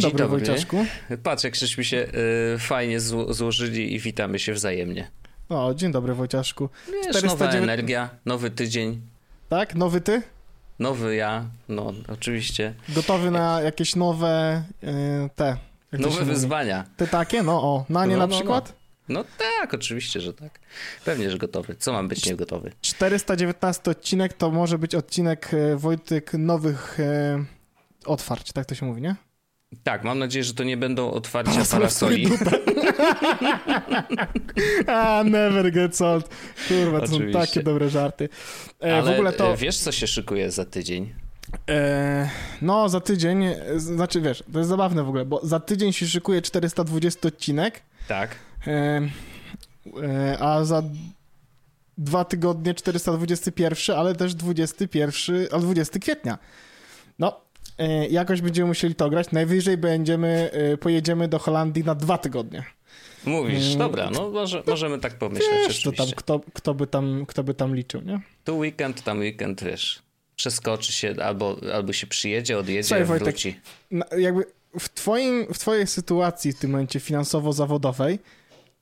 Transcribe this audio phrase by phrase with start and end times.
[0.00, 0.86] Dzień, dobry, dobry, Wojciaszku.
[1.22, 2.06] Patrz, jak żeśmy się
[2.54, 5.10] y, fajnie zło złożyli i witamy się wzajemnie.
[5.48, 6.68] O, dzień dobry, Wojciaszku.
[6.86, 7.40] Wiesz, 409...
[7.40, 9.00] nowa energia, nowy tydzień.
[9.48, 9.74] Tak?
[9.74, 10.22] Nowy ty?
[10.78, 12.74] Nowy ja, no oczywiście.
[12.88, 14.86] Gotowy na jakieś nowe y,
[15.36, 15.56] te...
[15.92, 16.78] Nowe wyzwania.
[16.78, 16.90] Mówi?
[16.96, 17.42] Te takie?
[17.42, 18.72] No o, na nie no, na no, przykład?
[19.08, 19.20] No.
[19.20, 19.24] no.
[19.38, 20.60] tak, oczywiście, że tak.
[21.04, 21.76] Pewnie, że gotowy.
[21.78, 22.72] Co mam być niegotowy?
[22.80, 27.44] 419 odcinek to może być odcinek e, Wojtek nowych e,
[28.04, 29.16] otwarć, tak to się mówi, nie?
[29.82, 32.28] Tak, mam nadzieję, że to nie będą otwarcia parasoli.
[34.86, 36.28] A, never gets old.
[36.68, 37.32] Kurwa, to Oczywiście.
[37.32, 38.28] są takie dobre żarty.
[38.84, 39.56] E, Ale w ogóle to...
[39.56, 41.14] wiesz, co się szykuje za tydzień?
[41.70, 42.30] E,
[42.62, 43.44] no, za tydzień,
[43.76, 47.82] znaczy wiesz, to jest zabawne w ogóle, bo za tydzień się szykuje 420 odcinek.
[48.08, 48.36] Tak.
[48.66, 48.70] E,
[50.02, 50.82] e, a za
[51.98, 56.38] dwa tygodnie 421, ale też 21, ale 20 kwietnia.
[57.18, 57.45] No, E,
[58.10, 59.32] jakoś będziemy musieli to grać.
[59.32, 62.64] Najwyżej będziemy, e, pojedziemy do Holandii na dwa tygodnie.
[63.24, 63.78] Mówisz, mm.
[63.78, 67.54] dobra, no może, możemy tak pomyśleć wiesz, to tam, kto, kto, by tam, kto by
[67.54, 68.20] tam liczył, nie?
[68.44, 70.02] Tu weekend, tam weekend, wiesz,
[70.36, 73.60] przeskoczy się albo, albo się przyjedzie, odjedzie, Słuchaj, Wojtek, wróci.
[74.18, 74.44] jakby
[74.78, 78.18] w, twoim, w twojej sytuacji w tym momencie finansowo-zawodowej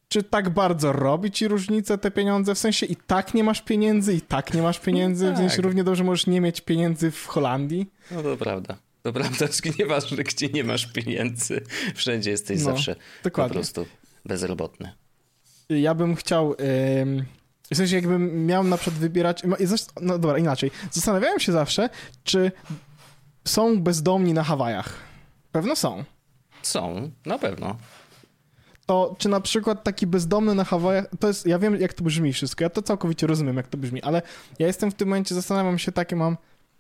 [0.08, 2.54] czy tak bardzo robi ci różnicę te pieniądze?
[2.54, 5.40] W sensie i tak nie masz pieniędzy, i tak nie masz pieniędzy, no tak.
[5.40, 7.86] więc równie dobrze możesz nie mieć pieniędzy w Holandii.
[8.10, 8.76] No to prawda.
[9.05, 9.47] To prawda,
[9.78, 11.60] nieważne gdzie nie masz pieniędzy,
[11.94, 13.48] wszędzie jesteś no, zawsze dokładnie.
[13.48, 13.86] po prostu
[14.24, 14.92] bezrobotny.
[15.69, 16.50] Ja bym chciał...
[16.50, 17.24] Yy...
[17.72, 19.42] W sensie jakbym miał na przykład wybierać...
[20.00, 20.70] No dobra, inaczej.
[20.91, 21.89] Zastanawiałem się zawsze,
[22.24, 22.52] czy
[23.45, 24.96] są bezdomni na Hawajach.
[25.52, 26.05] Pewno są.
[26.62, 27.77] Są, na pewno
[28.86, 32.33] to czy na przykład taki bezdomny na Hawajach, to jest, ja wiem jak to brzmi
[32.33, 34.23] wszystko, ja to całkowicie rozumiem jak to brzmi, ale
[34.58, 36.36] ja jestem w tym momencie, zastanawiam się takie mam,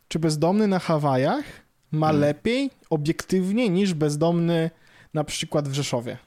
[0.08, 1.63] czy bezdomny na Hawajach
[1.94, 2.20] ma hmm.
[2.20, 4.70] lepiej, obiektywnie niż bezdomny
[5.14, 6.18] na przykład w Rzeszowie?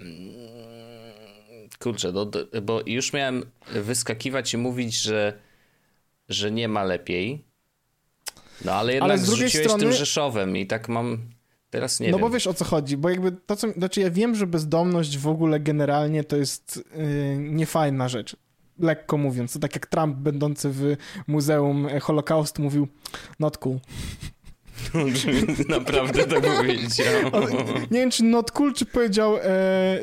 [0.00, 2.30] Mm, kurczę, no,
[2.62, 3.42] bo już miałem
[3.72, 5.38] wyskakiwać i mówić, że,
[6.28, 7.44] że nie ma lepiej,
[8.64, 9.78] no ale jednak ale z drugiej strony...
[9.82, 11.18] tym Rzeszowem i tak mam
[11.74, 12.20] Teraz nie no wiem.
[12.20, 15.28] bo wiesz o co chodzi, bo jakby to co, znaczy ja wiem, że bezdomność w
[15.28, 18.36] ogóle generalnie to jest yy, niefajna rzecz.
[18.78, 22.88] Lekko mówiąc, to tak jak Trump będący w Muzeum Holokaustu mówił
[23.38, 23.78] not cool.
[25.68, 27.06] Naprawdę tak powiedział.
[27.90, 29.40] nie wiem, czy not cool, czy powiedział, e,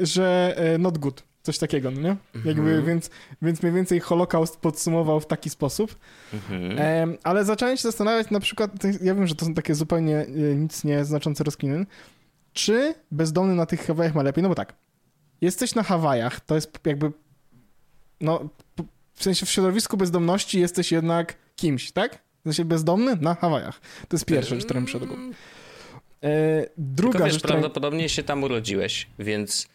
[0.02, 1.24] że e, not good.
[1.44, 2.16] Coś takiego, no nie?
[2.46, 2.86] Jakby, mhm.
[2.86, 3.10] więc,
[3.42, 5.96] więc mniej więcej Holokaust podsumował w taki sposób.
[6.78, 8.72] E, ale zacząłem się zastanawiać na przykład,
[9.02, 11.86] ja wiem, że to są takie zupełnie e, nic nieznaczące rozkminy,
[12.54, 14.44] czy bezdomny na tych Hawajach ma lepiej?
[14.44, 14.74] No bo tak,
[15.42, 17.12] jesteś na Hawajach, to jest jakby,
[18.22, 18.50] no,
[19.14, 22.20] w sensie w środowisku bezdomności jesteś jednak kimś, tak?
[22.42, 23.82] W sensie bezdomny na Hawajach.
[24.08, 25.34] To jest pierwsza rzecz, która mi przyszła do głowy.
[26.24, 29.68] E, druga Tylko wiesz, rzecz, prawdopodobnie się tam urodziłeś, więc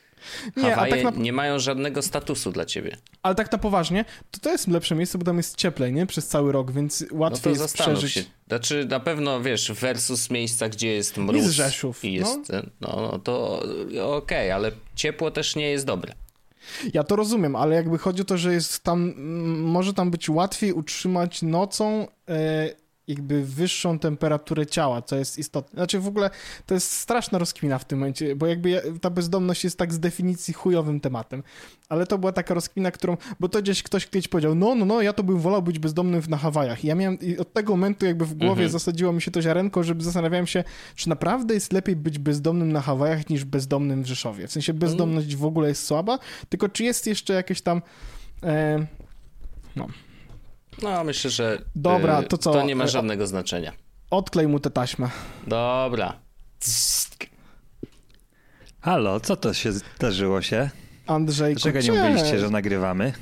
[0.57, 1.23] nie, Hawaje tak na...
[1.23, 2.97] nie mają żadnego statusu dla ciebie.
[3.23, 6.07] Ale tak na poważnie, to to jest lepsze miejsce, bo tam jest cieplej, nie?
[6.07, 8.13] Przez cały rok, więc łatwiej no to jest przeżyć.
[8.13, 8.25] Się.
[8.49, 12.05] Znaczy na pewno, wiesz, versus miejsca, gdzie jest mróz I z Rzeszów.
[12.05, 12.63] I jest, no.
[12.81, 16.15] no, no to okej, okay, ale ciepło też nie jest dobre.
[16.95, 19.15] Ja to rozumiem, ale jakby chodzi o to, że jest tam,
[19.59, 25.77] może tam być łatwiej utrzymać nocą e, jakby wyższą temperaturę ciała, co jest istotne.
[25.77, 26.31] Znaczy w ogóle
[26.67, 30.55] to jest straszna rozkmina w tym momencie, bo jakby ta bezdomność jest tak z definicji
[30.55, 31.43] chujowym tematem.
[31.89, 35.03] Ale to była taka rozkmina, którą, bo to gdzieś ktoś kiedyś powiedział, no, no, no,
[35.03, 36.85] ja to bym wolał być bezdomnym na Hawajach.
[36.85, 38.71] I ja miałem, i od tego momentu jakby w głowie mhm.
[38.71, 40.65] zasadziło mi się to ziarenko, żeby zastanawiałem się,
[40.95, 44.47] czy naprawdę jest lepiej być bezdomnym na Hawajach niż bezdomnym w Rzeszowie.
[44.47, 47.83] W sensie bezdomność w ogóle jest słaba, tylko czy jest jeszcze jakieś tam...
[48.43, 48.87] E,
[49.77, 49.87] no,
[50.83, 52.53] no, myślę, że Dobra, to, co?
[52.53, 53.73] to nie ma żadnego znaczenia.
[54.11, 55.09] Odklej mu tę taśmę.
[55.47, 56.13] Dobra.
[58.81, 60.71] Halo, co to się zdarzyło się?
[61.07, 63.13] Andrzej, Dlaczego nie mówiliście, że nagrywamy?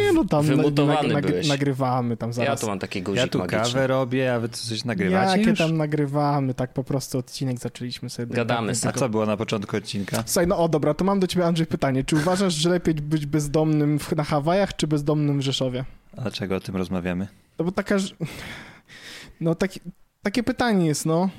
[0.00, 2.48] Nie, no tam Wymutowany nag, nag, nagrywamy tam zaraz.
[2.48, 3.58] Ja tu mam taki guzik Ja tu magiczny.
[3.64, 5.58] kawę robię, a wy coś nagrywacie Jakie już?
[5.58, 8.34] tam nagrywamy, tak po prostu odcinek zaczęliśmy sobie.
[8.34, 8.94] Gadamy sobie.
[8.94, 10.22] A co było na początku odcinka?
[10.26, 12.04] Słuchaj, no o dobra, to mam do ciebie Andrzej pytanie.
[12.04, 15.84] Czy uważasz, że lepiej być bezdomnym na Hawajach, czy bezdomnym w Rzeszowie?
[16.18, 17.28] A dlaczego o tym rozmawiamy?
[17.58, 17.96] No bo taka,
[19.40, 19.80] no taki,
[20.22, 21.30] takie pytanie jest, no.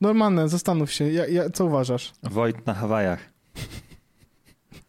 [0.00, 1.10] Normalne, zastanów się.
[1.10, 2.12] Ja, ja, co uważasz?
[2.22, 3.32] Wojt na Hawajach.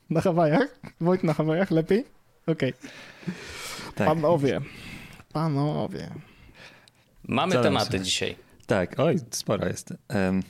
[0.09, 0.79] na Hawajach?
[1.01, 2.05] Wojt na Hawajach lepiej?
[2.47, 2.73] Okej.
[2.73, 3.33] Okay.
[3.95, 4.07] Tak.
[4.07, 4.61] Panowie.
[5.33, 6.09] Panowie.
[7.27, 8.35] Mamy tematy dzisiaj.
[8.65, 9.93] Tak, oj, sporo jest.
[10.09, 10.43] Um,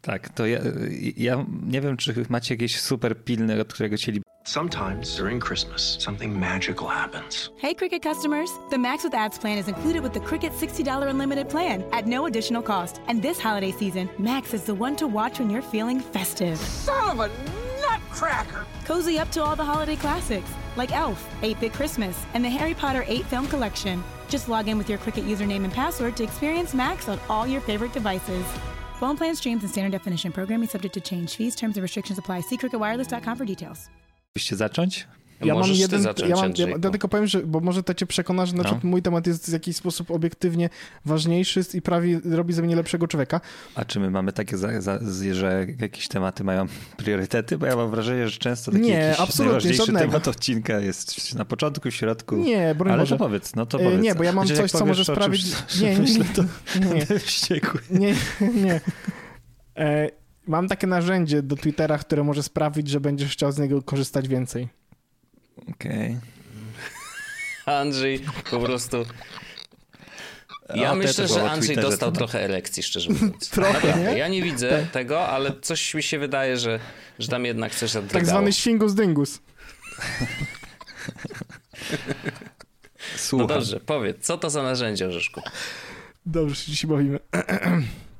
[0.00, 0.60] tak, to ja,
[1.16, 6.38] ja nie wiem, czy macie jakieś super pilne, od którego chcieli Sometimes during Christmas, something
[6.38, 7.48] magical happens.
[7.56, 8.50] Hey, Cricket customers.
[8.68, 12.26] The Max with Ads plan is included with the Cricket $60 unlimited plan at no
[12.26, 13.00] additional cost.
[13.08, 16.58] And this holiday season, Max is the one to watch when you're feeling festive.
[16.58, 17.30] Son of a
[17.80, 18.66] nutcracker!
[18.84, 22.74] Cozy up to all the holiday classics like Elf, 8 Bit Christmas, and the Harry
[22.74, 24.04] Potter 8 Film Collection.
[24.28, 27.62] Just log in with your Cricket username and password to experience Max on all your
[27.62, 28.44] favorite devices.
[29.00, 31.34] Phone plan streams and standard definition programming subject to change.
[31.34, 32.40] Fees, terms and restrictions apply.
[32.40, 33.88] See cricketwireless.com for details.
[34.34, 35.06] Byście zacząć?
[35.44, 38.06] Ja mam jeden, zacząć, ja, mam, ja, ja, tylko powiem, że, bo może to cię
[38.06, 38.80] przekona, że na no.
[38.82, 40.70] mój temat jest w jakiś sposób obiektywnie
[41.04, 43.40] ważniejszy i prawie robi ze mnie lepszego człowieka.
[43.74, 44.98] A czy my mamy takie, za, za,
[45.32, 46.66] że jakieś tematy mają
[46.96, 47.58] priorytety?
[47.58, 50.06] Bo ja mam wrażenie, że często taki nie, absolutnie żadnego.
[50.06, 52.36] temat odcinka jest na początku, w środku.
[52.36, 53.18] Nie, broń Ale Boże.
[53.18, 54.02] to powiedz, no to powiedz.
[54.02, 55.46] Nie, bo ja mam coś, co może sprawić...
[55.80, 56.42] Nie, nie, nie, to
[57.90, 58.00] nie.
[58.00, 58.14] Nie,
[58.64, 58.80] nie.
[59.76, 64.28] E, mam takie narzędzie do Twittera, które może sprawić, że będziesz chciał z niego korzystać
[64.28, 64.68] więcej.
[65.56, 66.18] Okej.
[67.64, 67.74] Okay.
[67.74, 68.20] Andrzej
[68.50, 69.06] po prostu...
[70.74, 73.50] Ja o, myślę, że Andrzej dostał trochę elekcji, szczerze mówiąc.
[73.50, 74.18] trochę, nie?
[74.18, 74.90] Ja nie widzę tak.
[74.90, 76.80] tego, ale coś mi się wydaje, że,
[77.18, 78.20] że tam jednak coś zadrgało.
[78.20, 79.40] Tak zwany śingus dyngus.
[83.32, 85.40] No dobrze, powiedz, co to za narzędzie, Orzeszku?
[86.26, 87.18] Dobrze się dzisiaj bawimy.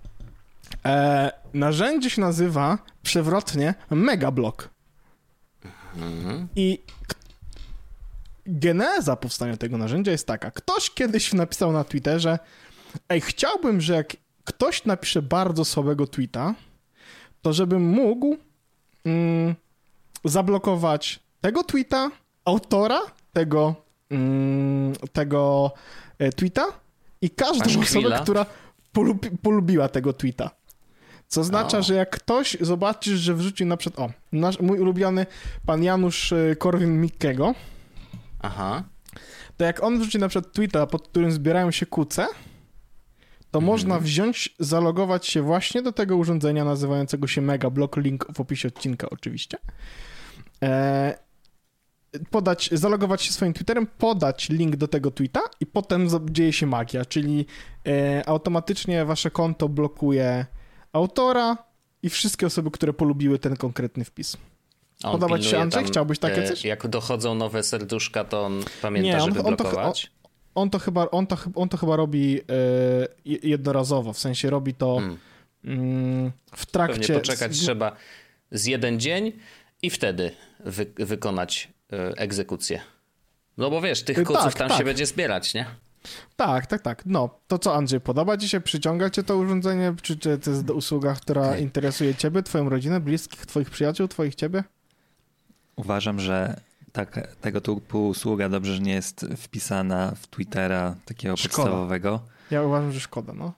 [0.86, 4.70] e, narzędzie się nazywa przewrotnie Megablock.
[5.96, 6.48] Mhm.
[6.56, 6.78] I
[8.46, 10.50] geneza powstania tego narzędzia jest taka.
[10.50, 12.38] Ktoś kiedyś napisał na Twitterze,
[13.08, 16.54] ej, chciałbym, że jak ktoś napisze bardzo słabego tweeta,
[17.42, 18.36] to żebym mógł
[19.04, 19.54] mm,
[20.24, 22.10] zablokować tego tweeta,
[22.44, 23.00] autora
[23.32, 23.74] tego,
[24.10, 25.72] mm, tego
[26.18, 26.64] e, tweeta
[27.20, 28.46] i każdą osobę, która
[28.92, 30.50] polubi, polubiła tego tweeta.
[31.34, 31.82] Co oznacza, o.
[31.82, 35.26] że jak ktoś zobaczysz, że wrzucił na przykład, o, nasz, mój ulubiony
[35.66, 37.54] pan Janusz e, Korwin-Mikkego,
[38.42, 38.84] Aha.
[39.56, 42.26] To jak on wrzuci na przykład tweeta, pod którym zbierają się kuce,
[43.50, 43.64] to mhm.
[43.64, 48.68] można wziąć, zalogować się właśnie do tego urządzenia nazywającego się Mega Block, link w opisie
[48.68, 49.58] odcinka oczywiście.
[50.62, 51.18] E,
[52.30, 57.04] podać, zalogować się swoim Twitterem, podać link do tego tweeta i potem dzieje się magia,
[57.04, 57.46] czyli
[57.86, 60.46] e, automatycznie wasze konto blokuje
[60.94, 61.56] autora
[62.02, 64.36] i wszystkie osoby, które polubiły ten konkretny wpis.
[65.02, 65.82] Podoba ci się Andrzej?
[65.82, 66.64] Tam, Chciałbyś takie e, coś?
[66.64, 70.02] Jak dochodzą nowe serduszka, to on pamięta, Nie, on, żeby on blokować?
[70.02, 72.42] To, on, on, to chyba, on, to, on to chyba robi e,
[73.24, 75.18] jednorazowo, w sensie robi to hmm.
[75.64, 77.00] mm, w trakcie...
[77.00, 77.60] Pewnie poczekać z...
[77.60, 77.96] trzeba
[78.50, 79.32] z jeden dzień
[79.82, 80.30] i wtedy
[80.60, 82.80] wy, wykonać e, egzekucję.
[83.58, 84.78] No bo wiesz, tych kuców tak, tam tak.
[84.78, 85.66] się będzie zbierać, nie?
[86.36, 87.02] Tak, tak, tak.
[87.06, 88.60] No, to co Andrzej, podoba ci się?
[88.60, 89.94] Przyciąga cię to urządzenie?
[90.02, 91.60] Czy, czy to jest usługa, która okay.
[91.60, 94.64] interesuje ciebie, twoją rodzinę, bliskich, twoich przyjaciół, twoich ciebie?
[95.76, 96.60] Uważam, że
[96.92, 101.56] tak, tego typu usługa dobrze, że nie jest wpisana w Twittera takiego szkoda.
[101.56, 102.20] podstawowego.
[102.50, 103.52] Ja uważam, że szkoda, no.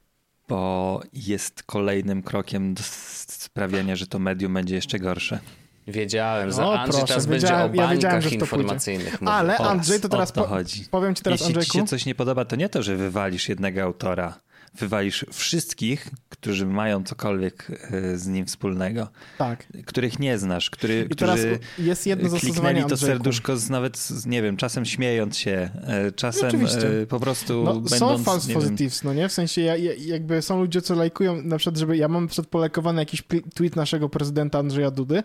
[0.48, 2.82] Bo jest kolejnym krokiem do
[3.28, 5.38] sprawiania, że to medium będzie jeszcze gorsze.
[5.86, 9.16] Wiedziałem, że Andrzej proszę, teraz będzie o bańkach ja informacyjnych.
[9.26, 10.84] Ale Andrzej, to teraz to chodzi.
[10.90, 11.72] powiem ci teraz, Jeśli Andrzejku.
[11.72, 14.40] ci się coś nie podoba, to nie to, że wywalisz jednego autora,
[14.78, 19.66] wywalisz wszystkich, którzy mają cokolwiek e, z nim wspólnego, tak.
[19.86, 24.56] których nie znasz, który, I którzy jest jedno kliknęli to serduszko z, nawet, nie wiem,
[24.56, 27.98] czasem śmiejąc się, e, czasem e, po prostu no, będąc...
[27.98, 29.28] Są false positives, no nie?
[29.28, 32.46] W sensie ja, ja, jakby są ludzie, co lajkują, na przykład, żeby ja mam przed
[32.46, 33.22] polekowany jakiś
[33.54, 35.22] tweet naszego prezydenta Andrzeja Dudy,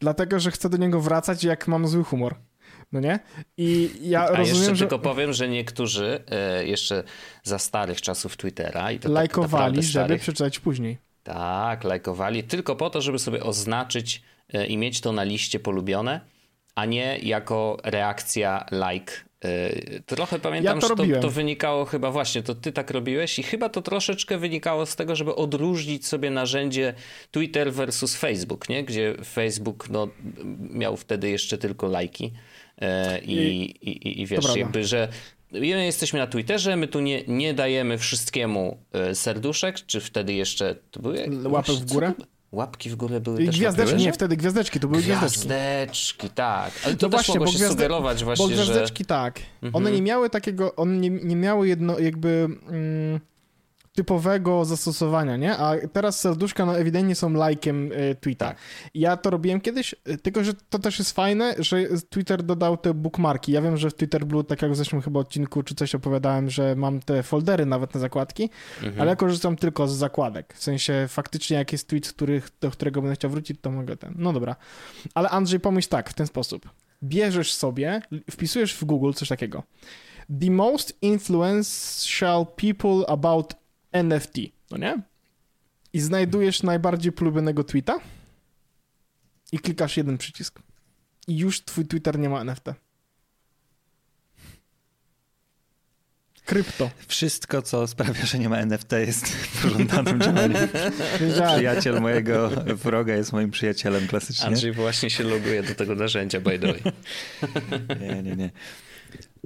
[0.00, 2.34] dlatego, że chcę do niego wracać, jak mam zły humor.
[2.92, 3.18] No nie?
[3.56, 4.78] I ja A rozumiem, jeszcze że...
[4.78, 7.04] tylko powiem, że niektórzy e, jeszcze
[7.42, 10.98] za starych czasów Twittera i to tak lajkowali, tak żeby przeczytać później.
[11.22, 14.22] Tak, lajkowali tylko po to, żeby sobie oznaczyć
[14.52, 16.20] e, i mieć to na liście polubione,
[16.74, 19.12] a nie jako reakcja like.
[19.44, 23.38] E, trochę pamiętam, ja to że to, to, wynikało chyba właśnie, to ty tak robiłeś
[23.38, 26.94] i chyba to troszeczkę wynikało z tego, żeby odróżnić sobie narzędzie
[27.30, 28.84] Twitter versus Facebook, nie?
[28.84, 30.08] gdzie Facebook no,
[30.58, 32.26] miał wtedy jeszcze tylko lajki.
[32.26, 32.53] E,
[33.22, 35.08] I, i, i, i wiesz, jakby, że
[35.52, 40.76] my jesteśmy na Twitterze, my tu nie, nie dajemy wszystkiemu e, serduszek, czy wtedy jeszcze
[40.90, 42.12] to były łapy w górę?
[42.52, 45.38] Łapki w górę były I też Gwiazdeczki, nie, wtedy gwiazdeczki, to były gwiazdeczki.
[45.38, 46.72] Gwiazdeczki, tak.
[46.84, 47.74] Ale to no właśnie, mogło się gwiazde...
[47.74, 49.06] sugerować właśnie, bo gwiazdeczki, że...
[49.06, 49.40] tak.
[49.62, 49.74] Mhm.
[49.74, 52.48] One nie miały takiego, one nie, nie miały jedno, jakby...
[52.68, 53.20] Mm,
[53.94, 55.56] typowego zastosowania, nie?
[55.56, 58.46] A teraz serduszka no ewidentnie są lajkiem y, tweeta.
[58.46, 58.56] Tak.
[58.94, 62.94] Ja to robiłem kiedyś, y, tylko że to też jest fajne, że Twitter dodał te
[62.94, 63.52] bookmarki.
[63.52, 66.50] Ja wiem, że w Twitter Blue, tak jak w zeszłym chyba odcinku czy coś opowiadałem,
[66.50, 68.50] że mam te foldery nawet na zakładki,
[68.82, 69.00] mhm.
[69.00, 70.54] ale ja korzystam tylko z zakładek.
[70.54, 74.14] W sensie faktycznie jak jest tweet, których, do którego będę chciał wrócić, to mogę ten.
[74.18, 74.56] No dobra.
[75.14, 76.70] Ale Andrzej, pomyśl tak, w ten sposób.
[77.02, 79.62] bierzesz sobie, wpisujesz w Google coś takiego.
[80.40, 83.63] The most influential people about
[83.94, 84.34] NFT,
[84.70, 85.02] no nie?
[85.92, 88.00] I znajdujesz najbardziej polubionego tweeta
[89.52, 90.58] i klikasz jeden przycisk.
[91.28, 92.64] I już twój Twitter nie ma NFT.
[96.44, 96.90] Krypto.
[97.06, 100.68] Wszystko, co sprawia, że nie ma NFT jest pożądanym działaniem.
[101.56, 104.46] Przyjaciel mojego wroga jest moim przyjacielem klasycznie.
[104.46, 106.82] Andrzej właśnie się loguje do tego narzędzia, by the way.
[108.00, 108.50] nie, nie, nie.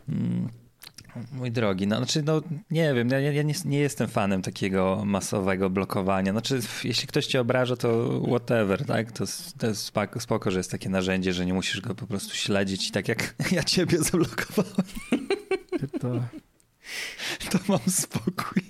[0.08, 0.48] Mm,
[1.32, 5.70] mój drogi, no, znaczy, no nie wiem, ja, ja nie, nie, jestem fanem takiego masowego
[5.70, 6.32] blokowania.
[6.32, 9.12] Znaczy, jeśli ktoś cię obraża, to whatever, tak?
[9.12, 9.24] To,
[9.58, 12.90] to jest spoko, spoko, że jest takie narzędzie, że nie musisz go po prostu śledzić,
[12.90, 14.84] tak jak ja ciebie zablokowałem.
[16.00, 16.20] To...
[17.50, 18.62] to mam spokój.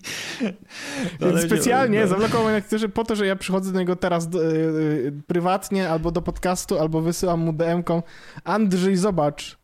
[1.20, 2.06] Więc specjalnie no.
[2.06, 6.22] zablokował niektórzy po to, że ja przychodzę do niego teraz do, yy, prywatnie albo do
[6.22, 8.02] podcastu, albo wysyłam mu DM-ką
[8.44, 9.57] Andrzej, zobacz,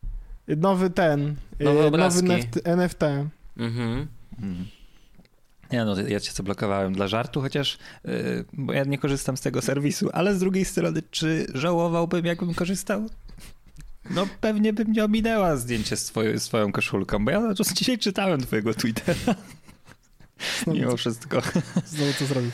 [0.47, 2.21] nowy ten, Nowe nowy
[2.63, 3.03] NFT.
[3.57, 4.07] Mhm.
[4.37, 4.65] Mhm.
[5.71, 9.61] Nie no, ja cię zablokowałem dla żartu, chociaż yy, bo ja nie korzystam z tego
[9.61, 13.09] serwisu, ale z drugiej strony, czy żałowałbym, jakbym korzystał?
[14.09, 18.73] No pewnie bym nie ominęła zdjęcie z twoją, swoją koszulką, bo ja dzisiaj czytałem twojego
[18.73, 19.35] Twittera.
[20.63, 21.41] Znowu Mimo to, wszystko.
[21.85, 22.51] Znowu to zrobił.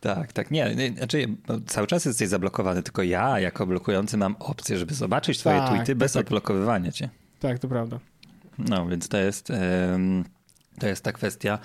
[0.00, 4.36] Tak, tak, nie, nie znaczy no, cały czas jesteś zablokowany, tylko ja jako blokujący mam
[4.38, 6.20] opcję, żeby zobaczyć twoje tak, tweety tak, bez tak.
[6.20, 7.08] odblokowywania cię.
[7.40, 7.98] Tak, to prawda.
[8.58, 9.52] No, więc to jest,
[10.78, 11.58] to jest ta kwestia.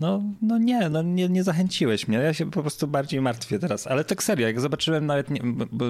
[0.00, 2.18] No, no nie, no nie, nie zachęciłeś mnie.
[2.18, 3.86] Ja się po prostu bardziej martwię teraz.
[3.86, 5.40] Ale tak serio, jak zobaczyłem nawet, nie,
[5.72, 5.84] bo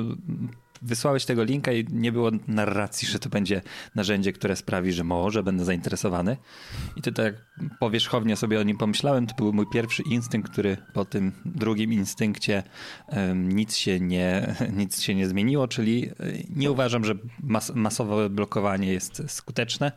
[0.82, 3.62] wysłałeś tego linka i nie było narracji, że to będzie
[3.94, 6.36] narzędzie, które sprawi, że może będę zainteresowany.
[6.96, 7.34] I to tak
[7.80, 9.26] powierzchownie sobie o nim pomyślałem.
[9.26, 12.62] To był mój pierwszy instynkt, który po tym drugim instynkcie
[13.08, 16.12] um, nic, się nie, nic się nie zmieniło, czyli e,
[16.56, 19.92] nie uważam, że mas masowe blokowanie jest skuteczne,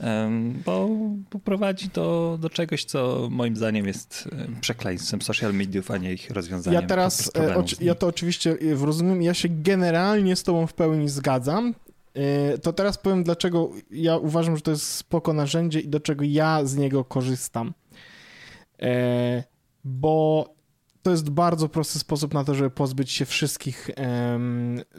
[0.00, 0.88] um, bo,
[1.32, 4.28] bo prowadzi do, do czegoś, co moim zdaniem jest
[4.60, 6.80] przekleństwem social mediów, a nie ich rozwiązaniem.
[6.80, 11.74] Ja teraz, e, ja to oczywiście rozumiem, ja się generalnie z tobą w pełni zgadzam.
[12.14, 16.24] E, to teraz powiem, dlaczego ja uważam, że to jest spoko narzędzie i do czego
[16.24, 17.74] ja z niego korzystam.
[18.82, 19.44] E,
[19.84, 20.48] bo
[21.02, 23.90] to jest bardzo prosty sposób na to, żeby pozbyć się wszystkich,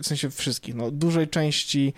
[0.01, 1.93] w sensie wszystkich, no, dużej części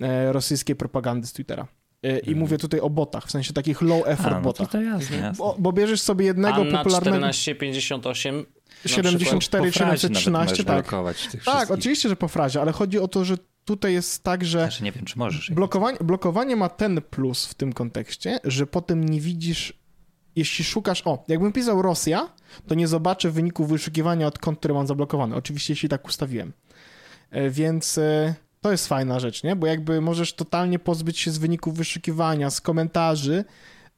[0.00, 1.66] e, rosyjskiej propagandy z Twittera.
[2.02, 2.38] I mhm.
[2.38, 4.70] mówię tutaj o botach, w sensie takich low effort A, no botach.
[4.70, 5.32] To jasne, jasne.
[5.38, 7.28] Bo, bo, bierzesz sobie jednego Anna popularnego...
[7.28, 8.46] 1458
[8.86, 10.86] 74 713, tak.
[11.44, 14.58] Tak, oczywiście, że po frazie, ale chodzi o to, że tutaj jest tak, że.
[14.58, 15.50] Znaczy nie wiem, czy możesz.
[15.50, 19.84] Blokowanie, blokowanie ma ten plus w tym kontekście, że potem nie widzisz.
[20.36, 22.28] Jeśli szukasz, o, jakbym pisał Rosja,
[22.66, 25.36] to nie zobaczę wyników wyszukiwania od kont, które mam zablokowane.
[25.36, 26.52] Oczywiście, jeśli tak ustawiłem.
[27.30, 29.56] E, więc e, to jest fajna rzecz, nie?
[29.56, 33.44] Bo jakby możesz totalnie pozbyć się z wyników wyszukiwania, z komentarzy,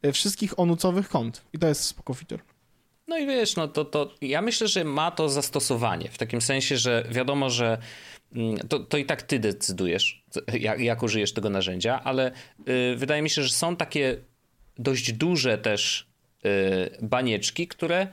[0.02, 1.42] e, wszystkich onucowych kont.
[1.52, 2.55] I to jest spoko feature.
[3.08, 6.76] No i wiesz, no to, to ja myślę, że ma to zastosowanie, w takim sensie,
[6.76, 7.78] że wiadomo, że
[8.34, 12.32] mm, to, to i tak ty decydujesz, jak, jak użyjesz tego narzędzia, ale
[12.68, 14.16] y, wydaje mi się, że są takie
[14.78, 16.06] dość duże też
[16.46, 18.08] y, banieczki, które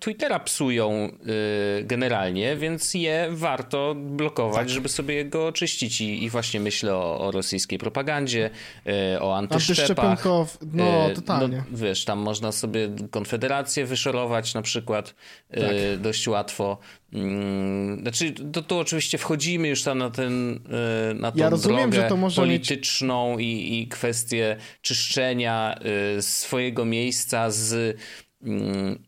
[0.00, 1.08] Twittera psują
[1.80, 4.68] y, generalnie, więc je warto blokować, tak.
[4.68, 6.00] żeby sobie go oczyścić.
[6.00, 8.50] I, i właśnie myślę o, o, rosyjskiej propagandzie,
[9.14, 10.24] y, o antyszczepach.
[10.72, 11.64] No, y, totalnie.
[11.70, 15.14] No, wiesz, tam można sobie Konfederację wyszorować na przykład
[15.54, 15.62] tak.
[15.98, 16.78] dość łatwo.
[17.12, 20.60] Mm, znaczy, to, tu oczywiście wchodzimy już tam na, ten,
[21.14, 23.46] na tą ja rozumiem, drogę to polityczną mieć...
[23.46, 25.78] i, i kwestię czyszczenia
[26.20, 28.31] swojego miejsca z Mm,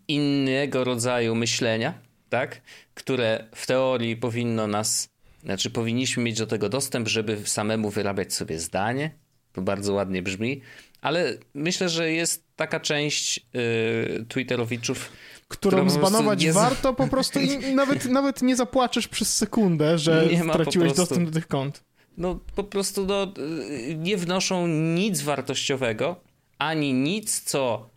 [0.08, 1.94] innego rodzaju myślenia,
[2.28, 2.60] tak?
[2.94, 5.08] które w teorii powinno nas,
[5.44, 9.10] znaczy powinniśmy mieć do tego dostęp, żeby samemu wyrabiać sobie zdanie.
[9.52, 10.60] To bardzo ładnie brzmi,
[11.00, 15.12] ale myślę, że jest taka część yy, Twitterowiczów,
[15.48, 16.52] którą zbanować nie...
[16.52, 21.02] warto po prostu i nawet, nawet nie zapłaczesz przez sekundę, że straciłeś prostu...
[21.02, 21.82] dostęp do tych kont.
[22.16, 26.20] No po prostu no, y, nie wnoszą nic wartościowego,
[26.58, 27.90] ani nic, co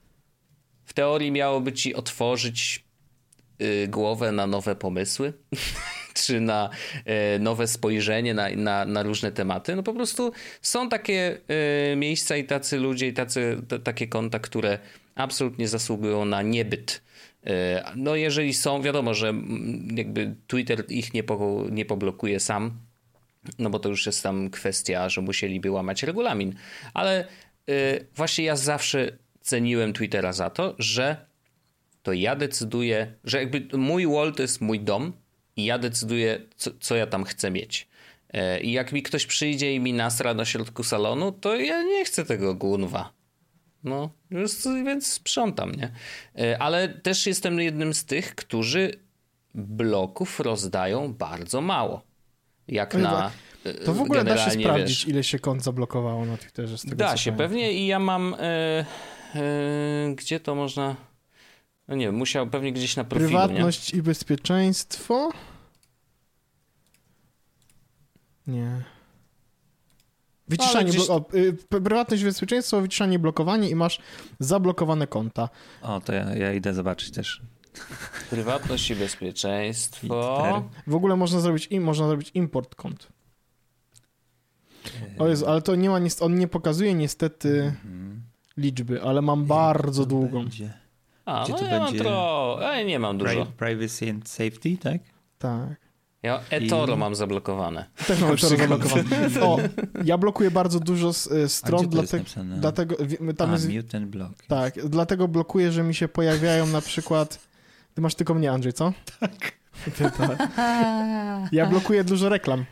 [0.97, 2.83] teorii miałoby ci otworzyć
[3.61, 5.33] y, głowę na nowe pomysły,
[6.25, 6.69] czy na
[7.35, 9.75] y, nowe spojrzenie na, na, na, różne tematy.
[9.75, 11.37] No po prostu są takie
[11.91, 14.79] y, miejsca i tacy ludzie i tacy, t, takie konta, które
[15.15, 17.07] absolutnie zasługują na niebyt.
[17.95, 19.33] No jeżeli są, wiadomo, że
[19.95, 22.79] jakby Twitter ich nie, po, nie poblokuje sam,
[23.59, 26.55] no bo to już jest tam kwestia, że musieliby łamać regulamin.
[26.93, 27.27] Ale
[28.15, 29.11] właśnie ja zawsze
[29.47, 31.25] ceniłem Twittera za to, że
[32.03, 35.13] to ja decyduję, że jakby mój wall to jest mój dom
[35.55, 37.87] i ja decyduję, co, co ja tam chcę mieć.
[38.33, 42.05] E, I jak mi ktoś przyjdzie i mi nasra na środku salonu, to ja nie
[42.05, 43.13] chcę tego gunwa.
[43.83, 44.09] No,
[44.85, 45.91] więc sprzątam, nie?
[46.39, 48.91] E, ale też jestem jednym z tych, którzy
[49.55, 52.01] bloków rozdają bardzo mało.
[52.67, 53.31] Jak na.
[53.63, 56.77] E, to w ogóle da się sprawdzić, wiesz, ile się kont zablokowało na Twitterze.
[56.77, 58.35] Z tego, da się pewnie i ja mam.
[59.35, 60.95] E, gdzie to można.
[61.87, 63.29] No nie wiem, musiał pewnie gdzieś na profilu.
[63.29, 63.99] Prywatność nie?
[63.99, 65.31] i bezpieczeństwo.
[68.47, 68.83] Nie.
[70.47, 71.09] Wyciszanie, gdzieś...
[71.09, 73.99] o, y, prywatność, bezpieczeństwo, wyciszanie, blokowanie i masz
[74.39, 75.49] zablokowane konta.
[75.81, 77.41] O, to ja, ja idę zobaczyć też.
[78.29, 80.63] Prywatność i bezpieczeństwo.
[80.87, 83.07] W ogóle można zrobić, im, można zrobić import kont.
[85.19, 88.16] O Jezu, ale to nie ma, on nie pokazuje niestety mhm.
[88.57, 90.39] Liczby, ale mam Jak bardzo długą.
[90.41, 90.73] Będzie?
[91.25, 92.03] A, Gdzie no to ja będzie?
[92.03, 92.59] mam tro...
[92.85, 93.45] nie mam dużo.
[93.45, 95.01] Privacy and safety, tak?
[95.39, 95.87] Tak.
[96.23, 96.97] Ja eToro I...
[96.97, 97.85] mam zablokowane.
[98.07, 99.03] Też mam eToro zablokowane.
[99.41, 99.57] O,
[100.03, 102.23] ja blokuję bardzo dużo e, stron, dlatego,
[102.59, 102.95] dlatego
[103.37, 103.69] tam A, jest...
[103.69, 104.45] mutant block.
[104.47, 107.47] Tak, dlatego blokuję, że mi się pojawiają na przykład...
[107.93, 108.93] Ty masz tylko mnie, Andrzej, co?
[109.19, 109.57] Tak.
[110.17, 110.49] tak.
[111.51, 112.65] Ja blokuję dużo reklam.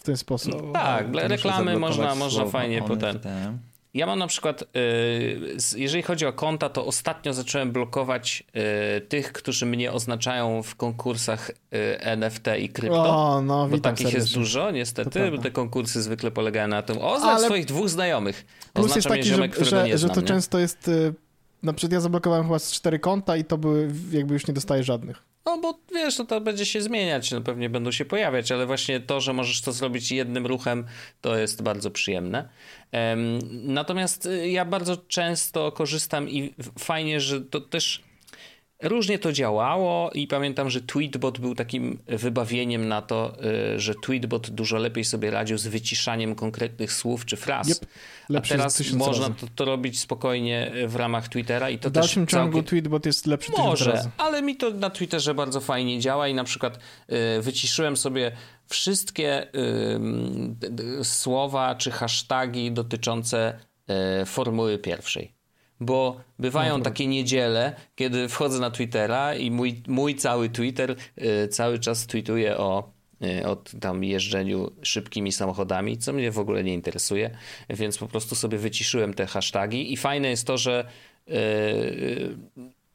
[0.00, 0.54] W ten sposób.
[0.66, 3.18] No, tak, reklamy można, można fajnie potem.
[3.94, 4.66] Ja mam na przykład, y,
[5.76, 8.44] jeżeli chodzi o konta, to ostatnio zacząłem blokować
[8.96, 11.54] y, tych, którzy mnie oznaczają w konkursach y,
[12.00, 13.16] NFT i krypto.
[13.16, 14.18] O, no, bo takich serdecznie.
[14.18, 18.46] jest dużo, niestety, bo te konkursy zwykle polegają na tym, oznacz Ale swoich dwóch znajomych.
[18.74, 20.26] Oznacza jest taki, ziomek, że, że, że to nie?
[20.26, 20.90] często jest,
[21.62, 24.84] na przykład ja zablokowałem chyba z cztery konta i to były, jakby już nie dostaję
[24.84, 25.33] żadnych.
[25.46, 29.00] No bo wiesz, no to będzie się zmieniać, no pewnie będą się pojawiać, ale właśnie
[29.00, 30.86] to, że możesz to zrobić jednym ruchem,
[31.20, 32.48] to jest bardzo przyjemne.
[33.52, 38.02] Natomiast y, ja bardzo często korzystam i fajnie, że to też
[38.82, 43.36] Różnie to działało i pamiętam, że Tweetbot był takim wybawieniem na to,
[43.74, 47.68] y, że Tweetbot dużo lepiej sobie radził z wyciszaniem konkretnych słów czy fraz.
[47.68, 47.86] Yep.
[48.36, 52.52] A teraz można to, to, robić spokojnie w ramach Twittera i to w dalszym ciągu
[52.52, 52.64] całkiem...
[52.64, 56.78] Tweetbot jest lepszy Może, ale mi to na Twitterze bardzo fajnie działa i na przykład
[57.38, 58.32] y, wyciszyłem sobie
[58.66, 59.54] wszystkie
[61.00, 63.58] y, słowa czy hasztagi dotyczące
[64.26, 65.34] formuły pierwszej
[65.80, 70.96] bo bywają no, takie niedziele, kiedy wchodzę na Twittera i mój, mój cały Twitter
[71.44, 72.92] y, cały czas tweetuje o,
[73.24, 77.30] y, o tam jeżdżeniu szybkimi samochodami, co mnie w ogóle nie interesuje,
[77.70, 80.88] więc po prostu sobie wyciszyłem te hasztagi i fajne jest to, że
[81.28, 82.36] y,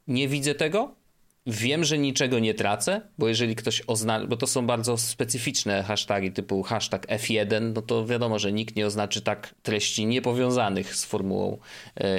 [0.08, 0.99] nie widzę tego,
[1.46, 6.32] Wiem, że niczego nie tracę, bo jeżeli ktoś oznacza, bo to są bardzo specyficzne hasztagi
[6.32, 11.58] typu hashtag F1, no to wiadomo, że nikt nie oznaczy tak treści niepowiązanych z Formułą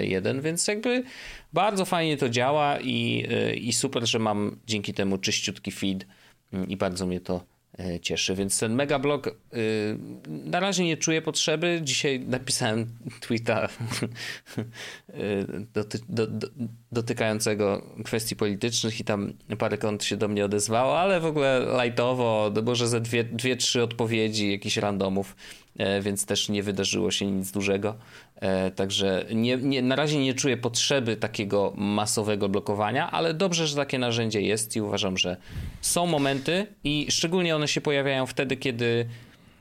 [0.01, 1.03] 1, e, więc jakby
[1.53, 6.05] bardzo fajnie to działa i, e, i super, że mam dzięki temu czyściutki feed
[6.53, 7.50] mm, i bardzo mnie to
[8.01, 8.35] cieszy.
[8.35, 9.31] Więc ten megablog y,
[10.27, 11.81] na razie nie czuję potrzeby.
[11.83, 12.89] Dzisiaj napisałem
[13.21, 13.69] tweeta
[15.09, 16.47] y, doty, do, do,
[16.91, 22.51] dotykającego kwestii politycznych i tam parę kont się do mnie odezwało, ale w ogóle lightowo,
[22.65, 25.35] może ze dwie, dwie trzy odpowiedzi jakichś randomów,
[25.77, 27.95] e, więc też nie wydarzyło się nic dużego.
[28.41, 33.75] E, także nie, nie, na razie nie czuję potrzeby takiego masowego blokowania, ale dobrze, że
[33.75, 35.37] takie narzędzie jest i uważam, że
[35.81, 39.05] są momenty i szczególnie one się pojawiają wtedy, kiedy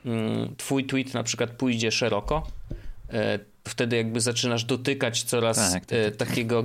[0.05, 2.47] mm, twój tweet na przykład pójdzie szeroko.
[3.13, 6.27] E, wtedy jakby zaczynasz dotykać coraz tak, tak, e, tak.
[6.27, 6.63] takiego,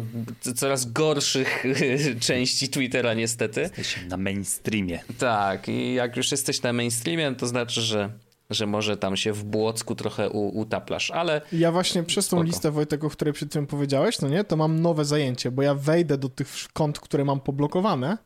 [0.57, 1.65] coraz gorszych
[2.27, 3.61] części Twittera niestety.
[3.61, 5.01] Jesteś na mainstreamie.
[5.19, 8.11] Tak i jak już jesteś na mainstreamie, to znaczy, że
[8.51, 11.41] że może tam się w błocku trochę u, utaplasz, ale...
[11.53, 14.83] Ja właśnie przez tą listę, Wojtek, o której przed tym powiedziałeś, no nie, to mam
[14.83, 18.19] nowe zajęcie, bo ja wejdę do tych kont, które mam poblokowane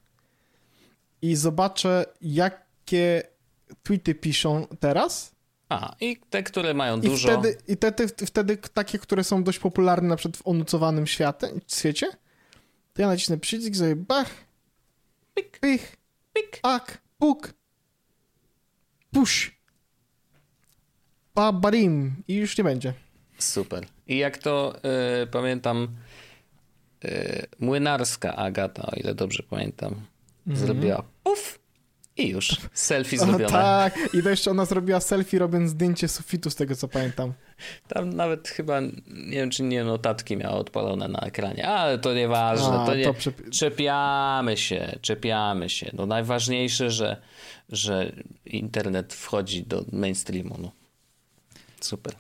[1.23, 3.23] i zobaczę, jakie
[3.83, 5.35] tweety piszą teraz.
[5.69, 7.29] A, i te, które mają I dużo...
[7.29, 11.51] Wtedy, I te, te, wtedy takie, które są dość popularne na przykład w onucowanym świate,
[11.67, 12.07] świecie,
[12.93, 14.31] to ja nacisnę przycisk, sobie bach,
[15.35, 15.97] pik, pich,
[16.33, 17.55] pik, ak, puk,
[19.13, 19.60] push
[21.35, 22.93] barim i już nie będzie.
[23.39, 23.87] Super.
[24.07, 24.75] I jak to
[25.23, 25.89] y, pamiętam,
[27.05, 30.61] y, młynarska Agata, o ile dobrze pamiętam, mm -hmm.
[30.61, 31.61] zrobiła puf
[32.17, 32.57] i już.
[32.73, 33.47] Selfie zrobione.
[33.47, 37.33] O, tak, i to jeszcze ona zrobiła selfie robiąc zdjęcie sufitu z tego co pamiętam.
[37.89, 42.79] Tam nawet chyba, nie wiem czy nie notatki miała odpalone na ekranie, ale to nieważne.
[42.81, 43.15] A, to nie, to
[43.51, 45.91] Czepiamy się, czepiamy się.
[45.93, 47.17] No najważniejsze, że,
[47.69, 48.13] że
[48.47, 50.57] internet wchodzi do mainstreamu.
[50.59, 50.80] No.
[51.81, 52.15] Super.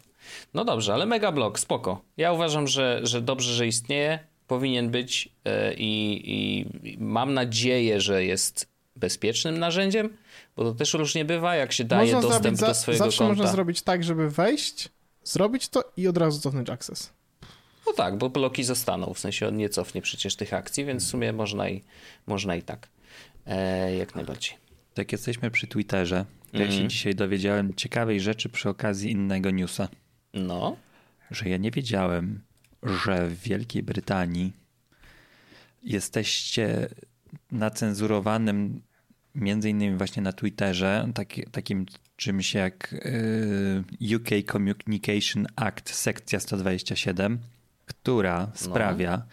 [0.54, 2.00] No dobrze, ale Megablog, spoko.
[2.16, 6.66] Ja uważam, że, że dobrze, że istnieje, powinien być e, i, i
[6.98, 10.16] mam nadzieję, że jest bezpiecznym narzędziem?
[10.56, 13.34] Bo to też różnie bywa, jak się daje można dostęp do swojego zawsze konta.
[13.34, 14.88] można zrobić tak, żeby wejść,
[15.24, 17.12] zrobić to i od razu cofnąć akces.
[17.86, 21.08] No tak, bo bloki zostaną, w sensie on nie cofnie przecież tych akcji, więc w
[21.08, 21.82] sumie można i,
[22.26, 22.88] można i tak.
[23.46, 24.59] E, jak najbardziej.
[25.00, 26.60] Tak jesteśmy przy Twitterze, to mm.
[26.60, 26.90] ja się mhm.
[26.90, 29.88] dzisiaj dowiedziałem ciekawej rzeczy przy okazji innego newsa.
[30.34, 30.76] No?
[31.30, 32.40] Że ja nie wiedziałem,
[32.82, 34.52] że w Wielkiej Brytanii
[35.82, 36.88] jesteście
[37.52, 38.82] na cenzurowanym
[39.34, 41.86] między innymi właśnie na Twitterze taki, takim
[42.16, 42.92] czymś jak
[44.02, 47.38] y, UK Communication Act sekcja 127,
[47.86, 48.52] która no.
[48.54, 49.24] sprawia, no.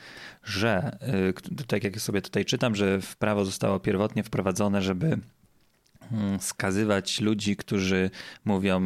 [0.44, 0.98] że
[1.62, 5.18] y, tak jak sobie tutaj czytam, że w prawo zostało pierwotnie wprowadzone, żeby
[6.40, 8.10] skazywać ludzi, którzy
[8.46, 8.82] mówią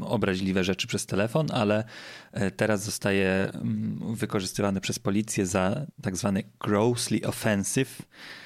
[0.00, 1.84] obraźliwe rzeczy przez telefon, ale
[2.32, 8.02] e, teraz zostaje mm, wykorzystywany przez policję za tak zwany grossly offensive,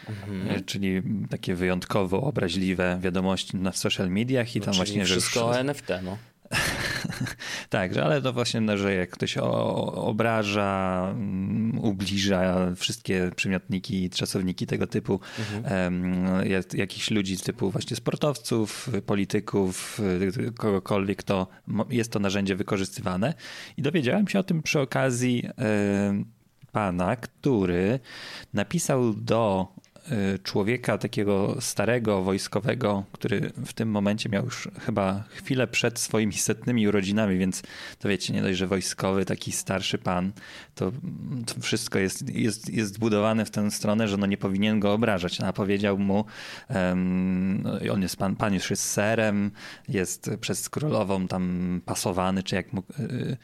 [0.09, 0.49] mhm.
[0.51, 5.59] E, czyli takie wyjątkowo obraźliwe wiadomości na social mediach i no, tam właśnie, że wszystko
[5.59, 6.19] NFT, no.
[7.69, 14.87] tak, ale to właśnie, no, że jak ktoś obraża, mm, ubliża wszystkie przymiotniki, czasowniki tego
[14.87, 16.49] typu, mhm.
[16.75, 20.01] jakichś ludzi typu właśnie sportowców, polityków,
[20.57, 21.47] kogokolwiek, to
[21.91, 23.35] jest to narzędzie wykorzystywane.
[23.77, 25.49] I dowiedziałem się o tym przy okazji
[26.73, 28.01] pana, który
[28.55, 29.69] napisał do
[30.43, 36.89] człowieka takiego starego, wojskowego, który w tym momencie miał już chyba chwilę przed swoimi setnymi
[36.89, 37.63] urodzinami, więc
[37.99, 40.33] to wiecie, nie dość, że wojskowy, taki starszy pan,
[40.75, 40.93] to,
[41.47, 45.39] to wszystko jest, jest, jest budowane w tę stronę, że no nie powinien go obrażać.
[45.39, 46.25] No, a powiedział mu,
[46.69, 49.51] um, on jest pan, pan już jest serem,
[49.89, 53.37] jest przez królową tam pasowany, czy jak mu y,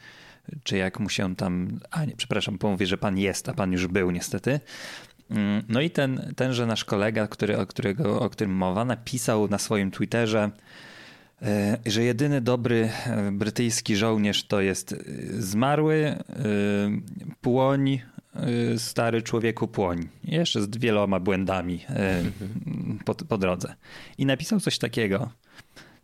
[0.63, 1.79] czy jak mu się tam.
[1.91, 4.59] A nie, przepraszam, pomówię, że pan jest, a pan już był niestety.
[5.29, 9.57] Mm, no i ten, tenże nasz kolega, który, o, którego, o którym mowa, napisał na
[9.57, 10.51] swoim Twitterze,
[11.41, 14.97] e, że jedyny dobry e, brytyjski żołnierz to jest e,
[15.41, 16.15] zmarły
[17.41, 18.01] płoń,
[18.77, 20.07] stary człowieku płoń.
[20.23, 21.85] Jeszcze z wieloma błędami
[23.05, 23.75] po, po drodze.
[24.17, 25.29] I napisał coś takiego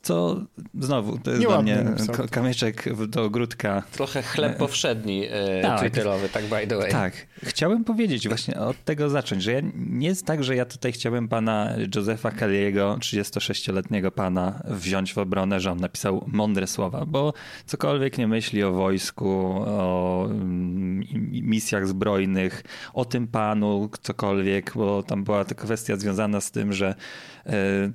[0.06, 0.42] co
[0.80, 1.86] znowu to jest dla mnie
[2.32, 3.84] kamyczek do ogródka.
[3.92, 6.92] Trochę chleb e, powszedni e, tak, twitterowy, tak by the way.
[6.92, 7.14] Tak.
[7.44, 11.28] Chciałem powiedzieć właśnie od tego zacząć, że ja, nie jest tak, że ja tutaj chciałem
[11.28, 17.34] pana Josefa Kelly'ego, 36-letniego pana, wziąć w obronę, że on napisał mądre słowa, bo
[17.66, 19.30] cokolwiek nie myśli o wojsku,
[19.68, 22.64] o mm, misjach zbrojnych,
[22.94, 26.96] o tym panu, cokolwiek, bo tam była ta kwestia związana z tym, że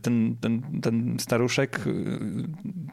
[0.02, 1.92] ten, ten, ten staruszek e,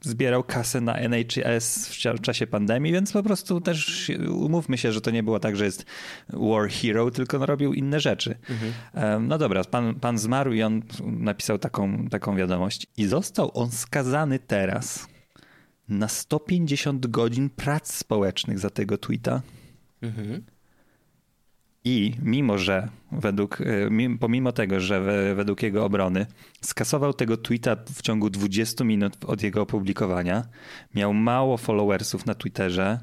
[0.02, 5.12] zbierał kasę na NHS w czasie pandemii, więc po prostu też umówmy się, że to
[5.12, 5.86] nie było tak, że jest
[6.30, 8.36] war hero, tylko robił inne rzeczy.
[8.50, 8.74] Mhm.
[8.94, 13.72] E, no dobra, pan, pan zmarł i on napisał taką, taką wiadomość i został on
[13.72, 15.08] skazany teraz
[15.90, 19.42] na 150 godzin prac społecznych za tego tweeta.
[20.02, 20.44] Mhm.
[21.88, 25.02] I mimo, że według, e, pomimo tego, że
[25.36, 26.26] według jego obrony
[26.62, 30.48] skasował tego tweeta w ciągu 20 minut od jego opublikowania,
[30.96, 33.00] miał mało followersów na Twitterze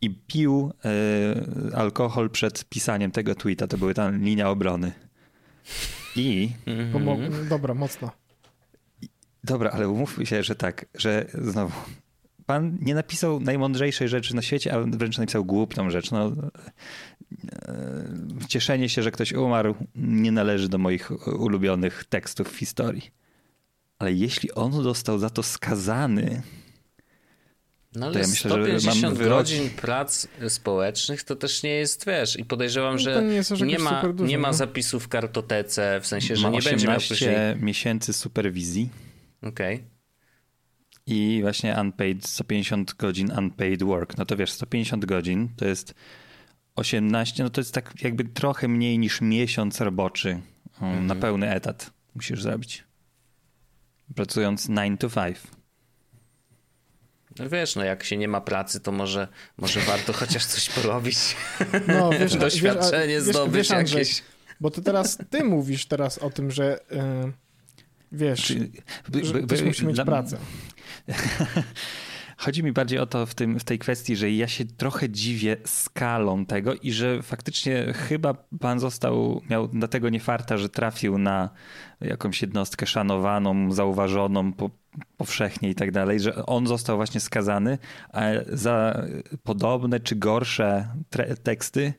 [0.00, 0.72] i pił
[1.70, 3.66] y, alkohol przed pisaniem tego tweeta.
[3.66, 4.92] To była ta linia obrony.
[6.16, 6.50] I...
[6.66, 7.48] Mm-hmm.
[7.48, 8.10] Dobra, mocno.
[9.44, 11.74] Dobra, ale umówmy się, że tak, że znowu
[12.46, 16.10] pan nie napisał najmądrzejszej rzeczy na świecie, a wręcz napisał głupią rzecz.
[16.10, 16.32] No,
[17.68, 23.10] e, cieszenie się, że ktoś umarł, nie należy do moich ulubionych tekstów w historii.
[23.98, 26.42] Ale jeśli on został za to skazany,
[27.94, 32.06] no ale to ja myślę, 150 że mam godzin prac społecznych to też nie jest,
[32.06, 34.54] wiesz, i podejrzewam, no że nie, nie ma, dużo, nie ma no.
[34.54, 37.36] zapisów w kartotece, w sensie, że ma nie będzie miał później...
[37.60, 38.90] miesięcy superwizji.
[39.42, 39.74] Okej.
[39.74, 39.93] Okay
[41.06, 44.18] i właśnie unpaid, 150 godzin unpaid work.
[44.18, 45.94] No to wiesz, 150 godzin to jest
[46.76, 50.40] 18, no to jest tak jakby trochę mniej niż miesiąc roboczy
[50.80, 51.06] mm.
[51.06, 52.84] na pełny etat musisz zrobić.
[54.14, 55.36] Pracując 9 to 5.
[57.38, 61.18] No wiesz, no jak się nie ma pracy, to może, może warto chociaż coś porobić.
[61.88, 64.22] No, wiesz, Doświadczenie wiesz, zdobyć wiesz, Andrzej, jakieś.
[64.60, 67.32] Bo ty teraz, ty mówisz teraz o tym, że yy,
[68.12, 68.52] wiesz,
[69.08, 70.38] by, że ktoś musi mieć dla, pracę.
[72.36, 75.56] Chodzi mi bardziej o to w, tym, w tej kwestii, że ja się trochę dziwię
[75.64, 81.50] skalą tego i że faktycznie chyba pan został, miał dlatego nie farta, że trafił na
[82.00, 84.70] jakąś jednostkę szanowaną, zauważoną po,
[85.16, 87.78] powszechnie i tak dalej, że on został właśnie skazany,
[88.12, 89.04] a za
[89.42, 90.88] podobne czy gorsze
[91.42, 91.92] teksty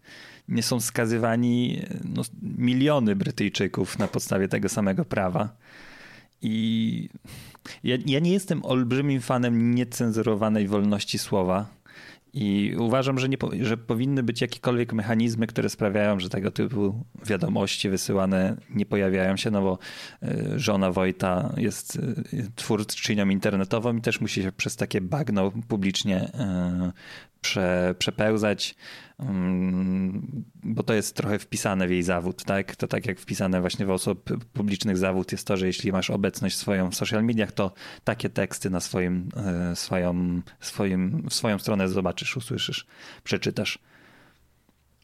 [0.48, 5.50] nie są skazywani no, miliony Brytyjczyków na podstawie tego samego prawa.
[6.46, 7.10] I
[7.84, 11.76] ja, ja nie jestem olbrzymim fanem niecenzurowanej wolności słowa.
[12.38, 17.90] I uważam, że, nie, że powinny być jakiekolwiek mechanizmy, które sprawiają, że tego typu wiadomości
[17.90, 19.78] wysyłane nie pojawiają się, no bo
[20.24, 22.00] e, żona Wojta jest e,
[22.56, 26.92] twórczynią internetową i też musi się przez takie bagno publicznie e,
[27.42, 28.76] prze, przepełzać,
[30.64, 32.76] bo to jest trochę wpisane w jej zawód, tak?
[32.76, 36.58] To tak jak wpisane właśnie w osób publicznych zawód jest to, że jeśli masz obecność
[36.58, 37.74] swoją w social mediach, to
[38.04, 42.86] takie teksty na swoim, e, swoją, swoim, swoją stronę zobaczysz, usłyszysz,
[43.24, 43.80] przeczytasz.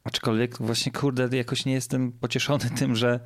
[0.04, 3.19] Aczkolwiek właśnie, kurde, jakoś nie jestem pocieszony tym, że,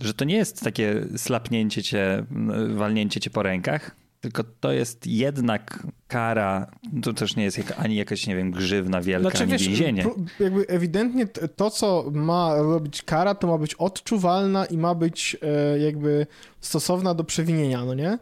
[0.00, 2.26] że to nie jest takie slapnięcie cię,
[2.74, 6.70] walnięcie cię po rękach, tylko to jest jednak kara,
[7.02, 10.04] to też nie jest ani jakaś, nie wiem, grzywna wielka, znaczy, ani wiesz, więzienie.
[10.40, 15.78] Jakby ewidentnie to, co ma robić kara, to ma być odczuwalna i ma być e,
[15.78, 16.26] jakby
[16.60, 18.18] stosowna do przewinienia, no nie?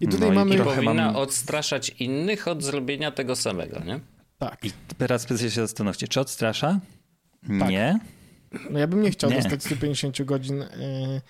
[0.00, 0.54] I tutaj no mamy...
[0.54, 1.16] I powinna mam...
[1.16, 4.00] odstraszać innych od zrobienia tego samego, nie?
[4.38, 4.64] Tak.
[4.64, 6.80] I teraz się zastanówcie, czy odstrasza?
[7.58, 7.70] Tak.
[7.70, 8.00] Nie.
[8.70, 9.36] No ja bym nie chciał nie.
[9.36, 11.20] dostać 150 godzin yy,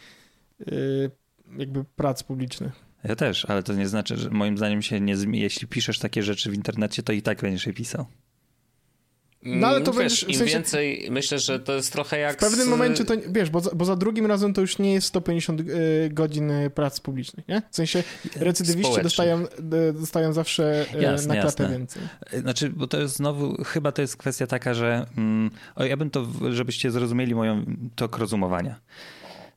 [0.66, 1.10] yy,
[1.58, 2.91] jakby prac publicznych.
[3.04, 5.42] Ja też, ale to nie znaczy, że moim zdaniem się nie zmieni.
[5.42, 8.06] Jeśli piszesz takie rzeczy w internecie, to i tak będziesz je pisał.
[9.44, 12.36] No ale to wiesz, będziesz, im sensie, więcej, myślę, że to jest trochę jak...
[12.36, 12.68] W pewnym z...
[12.68, 16.10] momencie to, wiesz, bo za, bo za, drugim razem to już nie jest 150 y,
[16.12, 17.62] godzin y, prac publicznych, nie?
[17.70, 18.02] W sensie
[18.36, 19.44] recydywiści dostają,
[19.88, 21.78] y, dostają zawsze jasne, na klatę jasne.
[21.78, 22.02] więcej.
[22.32, 26.10] Znaczy, bo to jest znowu, chyba to jest kwestia taka, że mm, o, ja bym
[26.10, 28.80] to, żebyście zrozumieli moją tok rozumowania.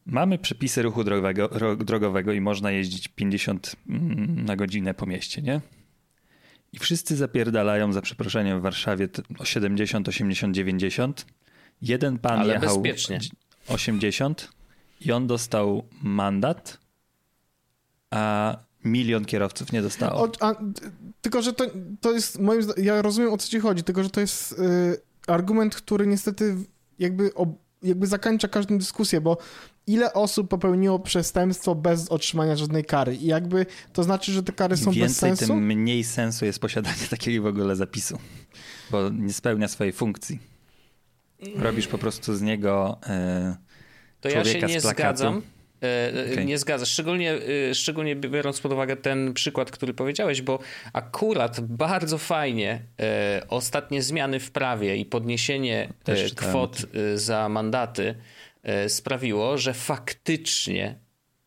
[0.06, 5.62] Mamy przepisy ruchu drogowego, drogowego i można jeździć 50 mm, na godzinę po mieście, nie?
[6.74, 9.10] I wszyscy zapierdalają za przeproszeniem w Warszawie
[9.44, 11.26] 70, 80, 90.
[11.82, 13.20] Jeden pan Ale jechał bezpiecznie.
[13.68, 14.50] 80
[15.02, 16.78] i on dostał mandat,
[18.12, 20.24] a milion kierowców nie dostało.
[20.24, 20.56] O, a,
[21.22, 21.65] tylko, że to,
[22.02, 25.02] to jest moim zdaniem, ja rozumiem o co ci chodzi, tylko, że to jest y,
[25.28, 26.56] argument, który niestety
[27.00, 27.50] jakby, ob,
[27.84, 29.38] jakby zakańcza każdą dyskusję, bo
[29.88, 33.15] ile osób popełniło przestępstwo bez otrzymania żadnej kary.
[33.15, 35.54] I jakby to znaczy, że te kary są Więcej, bez sensu?
[35.54, 38.17] tym mniej sensu jest posiadanie takiego w ogóle zapisu,
[38.91, 40.39] bo nie spełnia swojej funkcji.
[41.56, 43.56] Robisz po prostu z niego e,
[44.21, 45.41] To ja się nie zgadzam.
[45.84, 46.45] E, e, okay.
[46.45, 47.34] Nie zgadzam, szczególnie,
[47.69, 50.60] e, szczególnie biorąc pod uwagę ten przykład, który powiedziałeś, bo
[50.93, 58.15] akurat bardzo fajnie e, ostatnie zmiany w prawie i podniesienie e, kwot za mandaty E,
[58.88, 60.99] sprawiło, że faktycznie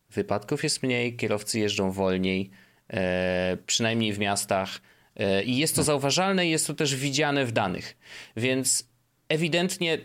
[0.09, 2.49] wypadków jest mniej, kierowcy jeżdżą wolniej,
[2.89, 4.81] e, przynajmniej w miastach.
[5.15, 7.97] E, I jest to zauważalne i jest to też widziane w danych.
[8.37, 8.89] Więc
[9.29, 9.97] ewidentnie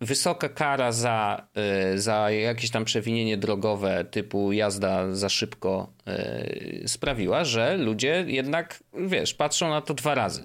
[0.00, 7.44] wysoka kara za, e, za jakieś tam przewinienie drogowe typu jazda za szybko e, sprawiła,
[7.44, 10.44] że ludzie jednak, wiesz, patrzą na to dwa razy.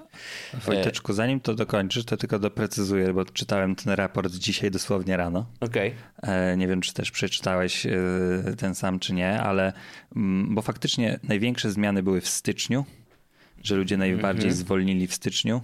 [0.54, 5.46] Wojteczku, zanim to dokończysz, to tylko doprecyzuję, bo czytałem ten raport dzisiaj dosłownie rano.
[5.60, 5.94] Okej.
[6.18, 6.58] Okay.
[6.58, 7.92] Nie wiem, czy też przeczytałeś e,
[8.58, 9.74] ten sam, czy nie, ale
[10.16, 12.86] mm, bo faktycznie największe zmiany były w styczniu,
[13.64, 14.60] że ludzie najbardziej mm -hmm.
[14.60, 15.62] zwolnili w styczniu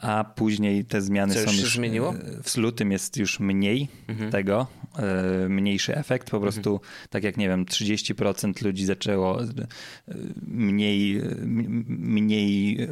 [0.00, 1.60] a później te zmiany Co są już.
[1.60, 2.14] już zmieniło?
[2.14, 4.30] E, w lutym jest już mniej mhm.
[4.30, 4.66] tego,
[4.98, 6.30] e, mniejszy efekt.
[6.30, 6.90] Po prostu, mhm.
[7.10, 9.46] tak jak nie wiem, 30% ludzi zaczęło e,
[10.46, 11.22] mniej,
[11.88, 12.88] mniej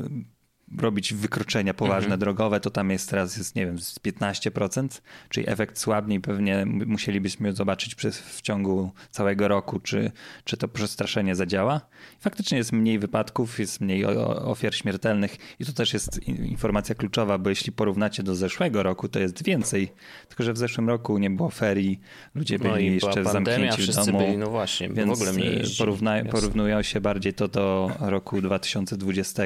[0.79, 2.21] robić wykroczenia poważne mhm.
[2.21, 7.53] drogowe, to tam jest teraz, jest, nie wiem, z 15%, czyli efekt słabniej pewnie musielibyśmy
[7.53, 10.13] zobaczyć przez, w ciągu całego roku, czy,
[10.45, 11.81] czy to przestraszenie zadziała.
[12.21, 17.51] Faktycznie jest mniej wypadków, jest mniej ofiar śmiertelnych i to też jest informacja kluczowa, bo
[17.51, 19.93] jeśli porównacie do zeszłego roku, to jest więcej,
[20.29, 22.01] tylko że w zeszłym roku nie było ferii,
[22.35, 24.19] ludzie no byli no jeszcze zamknięci w domu.
[24.19, 29.43] Byli, no właśnie, więc w ogóle mniej porówna, porównują się bardziej to do roku 2020,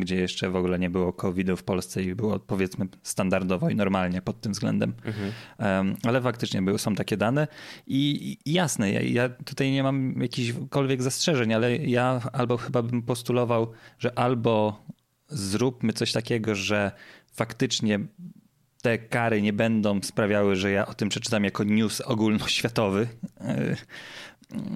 [0.00, 4.22] gdzie jeszcze w ogóle nie było COVID-u w Polsce i było powiedzmy standardowo i normalnie
[4.22, 4.94] pod tym względem.
[5.04, 5.96] Mhm.
[6.04, 7.48] Ale faktycznie były, są takie dane
[7.86, 13.02] i, i jasne, ja, ja, tutaj nie mam jakichkolwiek zastrzeżeń, ale ja albo chyba bym
[13.02, 14.84] postulował, że albo
[15.28, 16.92] zróbmy coś takiego, że
[17.32, 18.00] faktycznie
[18.82, 23.08] te kary nie będą sprawiały, że ja o tym przeczytam jako news ogólnoświatowy
[23.40, 23.76] e,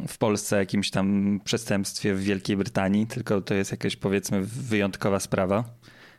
[0.09, 5.65] w Polsce jakimś tam przestępstwie w Wielkiej Brytanii, tylko to jest jakaś powiedzmy wyjątkowa sprawa.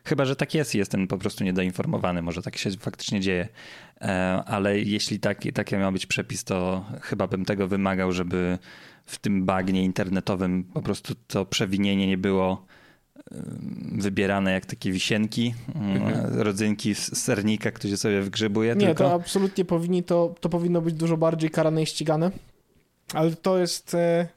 [0.04, 3.48] Chyba, że tak jest, jestem po prostu niedoinformowany, może tak się faktycznie dzieje.
[4.00, 8.58] E, ale jeśli taki, taki miał być przepis, to chyba bym tego wymagał, żeby
[9.06, 12.66] w tym bagnie internetowym po prostu to przewinienie nie było
[13.92, 16.40] wybierane jak takie wisienki, mhm.
[16.40, 18.74] rodzynki z sernika, który sobie wgrzebuje.
[18.74, 19.04] Nie, tylko.
[19.04, 22.30] to absolutnie powinni, to, to powinno być dużo bardziej karane i ścigane.
[23.14, 23.94] Ale to jest.
[23.94, 24.28] E,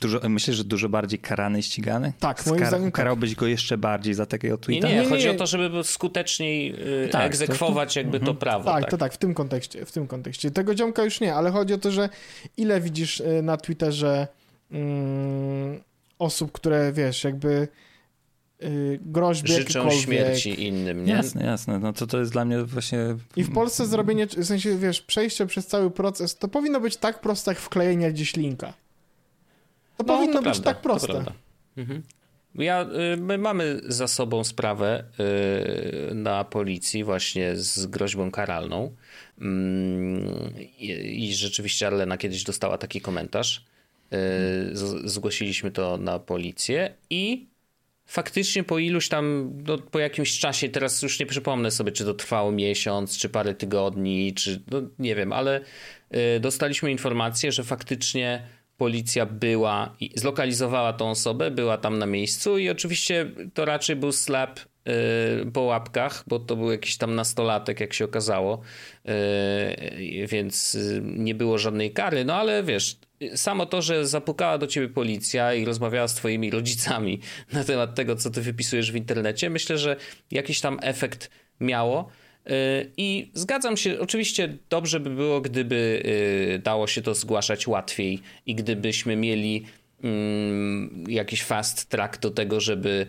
[0.00, 2.12] dużo, myślisz, że dużo bardziej karany i ścigany?
[2.20, 2.94] Tak, moim Skar zdaniem tak.
[2.94, 4.88] Karałbyś go jeszcze bardziej za takiego tweeta?
[4.88, 5.36] Nie, nie, nie chodzi nie, nie.
[5.36, 8.36] o to, żeby skuteczniej yy, tak, egzekwować to, jakby to mhm.
[8.36, 8.64] prawo.
[8.64, 10.50] Tak, tak, to tak, w tym kontekście, w tym kontekście.
[10.50, 12.08] Tego ziomka już nie, ale chodzi o to, że
[12.56, 14.28] ile widzisz y, na Twitterze
[14.70, 15.80] mm,
[16.18, 17.68] osób, które, wiesz, jakby yy,
[19.00, 21.12] groźby Życzą śmierci innym, nie?
[21.12, 21.78] Jasne, jasne.
[21.78, 22.98] No to to jest dla mnie właśnie...
[23.36, 27.20] I w Polsce zrobienie, w sensie, wiesz, przejście przez cały proces, to powinno być tak
[27.20, 28.72] proste jak wklejenie gdzieś linka.
[29.96, 31.24] To no, powinno to być prawda, tak proste.
[31.76, 32.02] Mhm.
[32.54, 35.04] Ja, y, my mamy za sobą sprawę
[36.10, 38.94] y, na policji właśnie z groźbą karalną
[39.40, 40.54] mm,
[41.04, 43.64] i rzeczywiście Arlena kiedyś dostała taki komentarz.
[44.12, 47.46] Y, zgłosiliśmy to na policję i
[48.06, 52.14] faktycznie po iluś tam, no, po jakimś czasie, teraz już nie przypomnę sobie, czy to
[52.14, 55.60] trwało miesiąc, czy parę tygodni, czy no, nie wiem, ale
[56.40, 62.70] dostaliśmy informację, że faktycznie policja była i zlokalizowała tą osobę, była tam na miejscu i
[62.70, 67.92] oczywiście to raczej był slap yy, po łapkach, bo to był jakiś tam nastolatek, jak
[67.92, 68.60] się okazało,
[69.04, 72.96] yy, więc y, nie było żadnej kary, no ale wiesz,
[73.34, 77.20] samo to, że zapukała do ciebie policja i rozmawiała z twoimi rodzicami
[77.52, 79.96] na temat tego, co ty wypisujesz w internecie, myślę, że
[80.30, 82.10] jakiś tam efekt miało.
[82.96, 86.02] I zgadzam się, oczywiście dobrze by było, gdyby
[86.54, 89.64] y, dało się to zgłaszać łatwiej i gdybyśmy mieli
[90.02, 93.06] mm, jakiś fast track do tego, żeby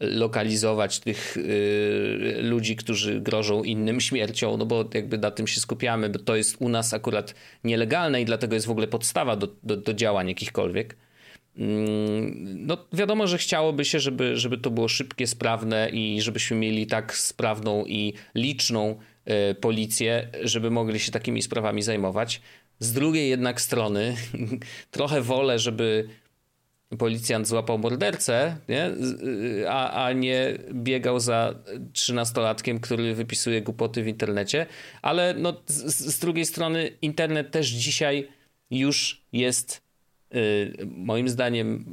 [0.00, 6.08] lokalizować tych y, ludzi, którzy grożą innym śmiercią, no bo jakby na tym się skupiamy,
[6.08, 9.76] bo to jest u nas akurat nielegalne i dlatego jest w ogóle podstawa do, do,
[9.76, 10.96] do działań jakichkolwiek.
[11.58, 16.86] Mm, no wiadomo, że chciałoby się, żeby, żeby to było szybkie, sprawne i żebyśmy mieli
[16.86, 22.40] tak sprawną i liczną e, policję, żeby mogli się takimi sprawami zajmować.
[22.78, 24.16] Z drugiej jednak strony
[24.90, 26.08] trochę wolę, żeby
[26.98, 28.90] policjant złapał mordercę, nie?
[29.68, 31.54] A, a nie biegał za
[31.92, 34.66] trzynastolatkiem, który wypisuje głupoty w internecie.
[35.02, 38.28] Ale no, z, z drugiej strony internet też dzisiaj
[38.70, 39.87] już jest Y,
[40.86, 41.84] moim zdaniem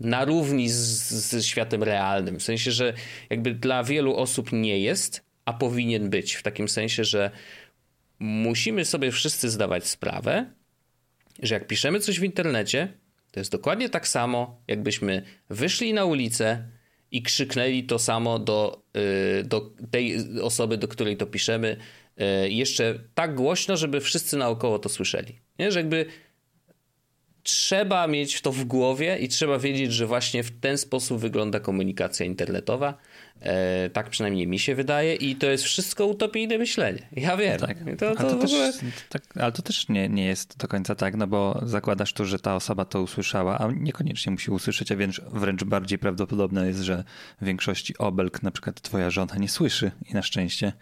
[0.00, 2.38] na równi z światem realnym.
[2.38, 2.92] W sensie, że
[3.30, 6.34] jakby dla wielu osób nie jest, a powinien być.
[6.34, 7.30] W takim sensie, że
[8.18, 10.52] musimy sobie wszyscy zdawać sprawę,
[11.42, 12.92] że jak piszemy coś w internecie,
[13.30, 16.68] to jest dokładnie tak samo, jakbyśmy wyszli na ulicę
[17.10, 18.82] i krzyknęli to samo do,
[19.40, 21.76] y, do tej osoby, do której to piszemy,
[22.44, 25.38] y, jeszcze tak głośno, żeby wszyscy naokoło to słyszeli.
[25.58, 25.72] Nie?
[25.72, 26.06] Że jakby
[27.42, 32.26] trzeba mieć to w głowie i trzeba wiedzieć, że właśnie w ten sposób wygląda komunikacja
[32.26, 32.98] internetowa.
[33.42, 37.02] E, tak przynajmniej mi się wydaje i to jest wszystko utopijne myślenie.
[37.12, 37.58] Ja wiem.
[37.58, 37.78] Tak.
[37.98, 38.52] To, to, to też,
[39.08, 42.38] tak, ale to też nie, nie jest do końca tak, no bo zakładasz tu, że
[42.38, 47.04] ta osoba to usłyszała, a niekoniecznie musi usłyszeć, a wręcz, wręcz bardziej prawdopodobne jest, że
[47.40, 50.72] w większości obelg na przykład twoja żona nie słyszy i na szczęście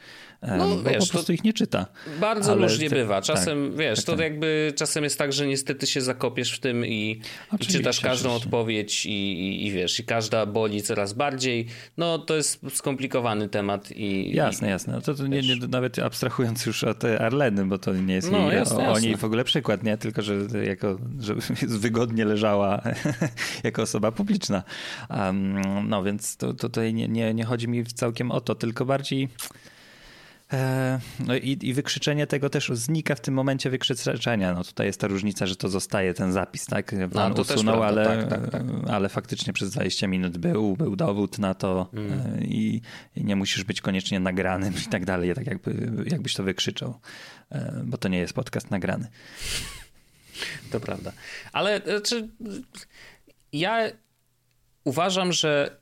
[0.43, 1.87] no, bo wiesz, po prostu ich nie czyta.
[2.21, 2.95] Bardzo ale różnie ty...
[2.95, 3.23] bywa.
[3.23, 4.21] Czasem, tak, wiesz, tak, to tak.
[4.21, 7.21] jakby czasem jest tak, że niestety się zakopiesz w tym i,
[7.61, 11.67] i czytasz każdą odpowiedź i, i, i, wiesz, i każda boli coraz bardziej.
[11.97, 14.35] No to jest skomplikowany temat i...
[14.35, 14.93] Jasne, jasne.
[14.93, 18.39] No to, to nie, nie, nawet abstrahując już od Arleny, bo to nie jest no,
[18.39, 18.95] jej, jasne, o, jasne.
[18.95, 19.97] o niej w ogóle przykład, nie?
[19.97, 21.35] Tylko, że jako, że
[21.87, 22.83] wygodnie leżała
[23.65, 24.63] jako osoba publiczna.
[25.11, 29.29] Um, no więc to, tutaj nie, nie, nie chodzi mi całkiem o to, tylko bardziej
[31.27, 34.55] no i, i, wykrzyczenie tego też znika w tym momencie wykrzyczenia.
[34.55, 36.95] No tutaj jest ta różnica, że to zostaje ten zapis, tak?
[37.13, 38.63] Pan no, usunął, ale, tak, tak, tak.
[38.89, 42.41] ale faktycznie przez 20 minut był, był dowód na to mm.
[42.45, 42.81] i,
[43.17, 47.01] i, nie musisz być koniecznie nagranym i tak dalej, tak jakby, jakbyś to wykrzyczał,
[47.51, 49.09] e, bo to nie jest podcast nagrany.
[50.71, 51.13] To prawda.
[51.53, 52.29] Ale znaczy,
[53.53, 53.85] ja
[54.85, 55.80] uważam, że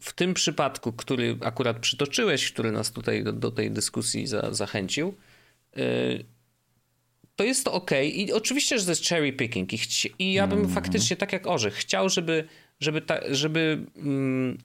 [0.00, 5.14] w tym przypadku, który akurat przytoczyłeś, który nas tutaj do, do tej dyskusji za, zachęcił,
[5.76, 6.24] y,
[7.36, 7.90] to jest to ok.
[8.02, 9.72] I oczywiście, że to jest cherry picking.
[9.72, 10.70] I, chci- i ja bym mm.
[10.70, 12.44] faktycznie, tak jak Orzech, chciał, żeby,
[12.80, 14.58] żeby, ta, żeby mm,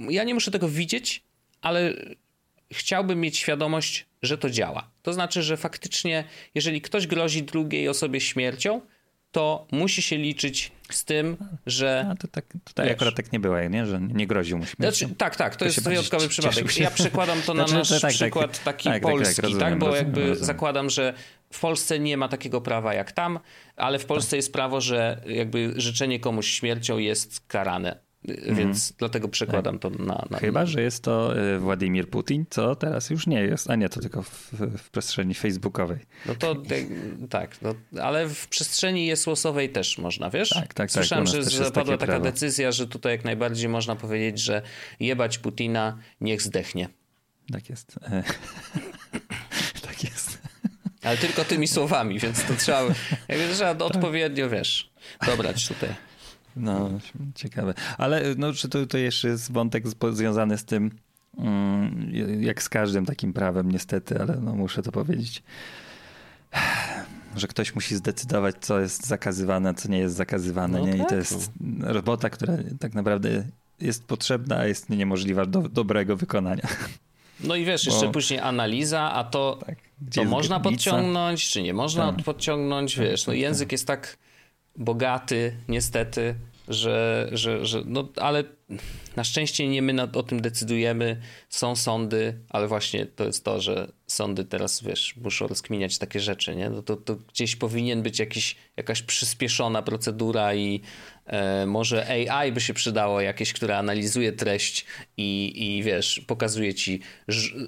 [0.00, 1.22] ja nie muszę tego widzieć,
[1.60, 1.94] ale
[2.72, 4.90] chciałbym mieć świadomość, że to działa.
[5.02, 6.24] To znaczy, że faktycznie,
[6.54, 8.80] jeżeli ktoś grozi drugiej osobie śmiercią,
[9.32, 12.06] to musi się liczyć z tym, że.
[12.10, 13.86] A to tak, tutaj wiesz, akurat tak nie było, nie?
[13.86, 14.98] że nie groził mu śmiercią.
[14.98, 16.78] Znaczy, tak, tak, to, to jest wyjątkowy przypadek.
[16.78, 19.68] Ja przekładam to na znaczy, nasz tak, tak, przykład taki tak, tak polski, tak, rozumiem,
[19.68, 19.78] tak?
[19.78, 20.44] bo jakby rozumiem.
[20.44, 21.14] zakładam, że
[21.52, 23.38] w Polsce nie ma takiego prawa jak tam,
[23.76, 28.09] ale w Polsce jest prawo, że jakby życzenie komuś śmiercią jest karane.
[28.28, 28.56] Mhm.
[28.56, 29.92] Więc dlatego przekładam tak.
[29.92, 33.70] to na, na, Chyba, że jest to y, Władimir Putin, co teraz już nie jest,
[33.70, 35.98] a nie, to tylko w, w przestrzeni facebookowej.
[36.26, 36.56] No to
[37.30, 40.48] tak, no, ale w przestrzeni jest losowej też można, wiesz?
[40.48, 40.90] Tak, tak, tak.
[40.90, 42.24] Słyszałem, że zapadła taka prawo.
[42.24, 44.62] decyzja, że tutaj jak najbardziej można powiedzieć, że
[45.00, 46.88] jebać Putina, niech zdechnie.
[47.52, 47.98] Tak jest.
[49.86, 50.38] tak jest.
[51.02, 52.82] Ale tylko tymi słowami, więc to trzeba,
[53.28, 53.82] jakby trzeba tak.
[53.82, 54.90] odpowiednio, wiesz,
[55.26, 56.09] dobrać tutaj.
[56.56, 56.90] No,
[57.34, 57.74] ciekawe.
[57.98, 60.90] Ale no, czy to, to jeszcze jest wątek związany z tym,
[61.38, 65.42] mm, jak z każdym takim prawem niestety, ale no, muszę to powiedzieć,
[67.36, 70.78] że ktoś musi zdecydować, co jest zakazywane, co nie jest zakazywane.
[70.78, 70.92] No nie?
[70.92, 71.92] Tak, I to jest no.
[71.92, 73.44] robota, która tak naprawdę
[73.80, 76.66] jest potrzebna, a jest niemożliwa do dobrego wykonania.
[77.44, 77.92] No i wiesz, Bo...
[77.92, 79.78] jeszcze później analiza, a to, tak.
[80.14, 82.24] to można podciągnąć, czy nie można tak.
[82.24, 83.72] podciągnąć, wiesz, no tak, język tak.
[83.72, 84.16] jest tak
[84.80, 86.34] bogaty, niestety,
[86.68, 88.44] że, że, że no ale
[89.16, 93.92] na szczęście nie my o tym decydujemy, są sądy, ale właśnie to jest to, że
[94.06, 96.70] sądy teraz, wiesz, muszą rozkminiać takie rzeczy, nie?
[96.70, 100.80] No to, to gdzieś powinien być jakiś, jakaś przyspieszona procedura i
[101.66, 107.00] może AI by się przydało jakieś, które analizuje treść i, i wiesz, pokazuje ci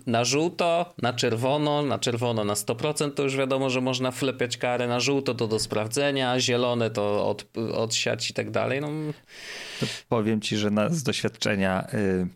[0.07, 4.89] na żółto, na czerwono, na czerwono na 100% to już wiadomo, że można wlepiać karę,
[4.89, 8.89] na żółto to do sprawdzenia, zielone to od, odsiać i tak dalej, no.
[10.09, 12.27] Powiem ci, że na, z doświadczenia y,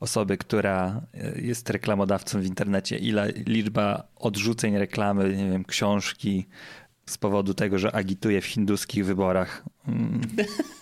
[0.00, 1.00] osoby, która
[1.36, 6.46] y, jest reklamodawcą w internecie, ile liczba odrzuceń reklamy, nie wiem, książki,
[7.06, 9.64] z powodu tego, że agituje w hinduskich wyborach.
[9.88, 10.20] Mm,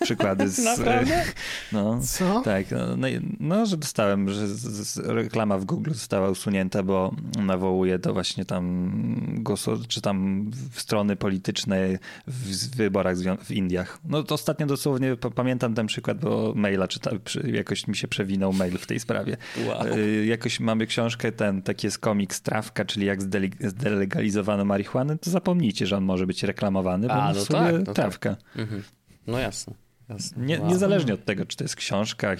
[0.01, 0.59] przykłady z.
[0.77, 1.23] Naprawdę?
[1.71, 2.41] No, Co?
[2.41, 3.07] Tak, no, no,
[3.39, 8.45] no że dostałem, że z, z, reklama w Google została usunięta, bo nawołuje do właśnie
[8.45, 8.91] tam
[9.37, 11.97] głosu, czy tam strony politycznej
[12.27, 13.99] w, wyborach w Indiach.
[14.05, 17.11] No to ostatnio dosłownie pamiętam ten przykład, bo maila czyta,
[17.45, 19.37] jakoś mi się przewinął mail w tej sprawie.
[19.67, 19.97] Wow.
[19.97, 23.21] Y, jakoś mamy książkę, ten taki jest komik Strawka, czyli jak
[23.59, 27.93] zdelegalizowano marihuanę, to zapomnijcie, że on może być reklamowany, bo A, no sobie tak, no
[27.93, 28.35] trawka.
[28.35, 28.39] Tak.
[28.55, 28.83] Mhm.
[29.27, 29.73] No jasne.
[30.09, 30.45] jasne.
[30.45, 30.69] Nie, wow.
[30.69, 32.35] Niezależnie od tego, czy to jest książka,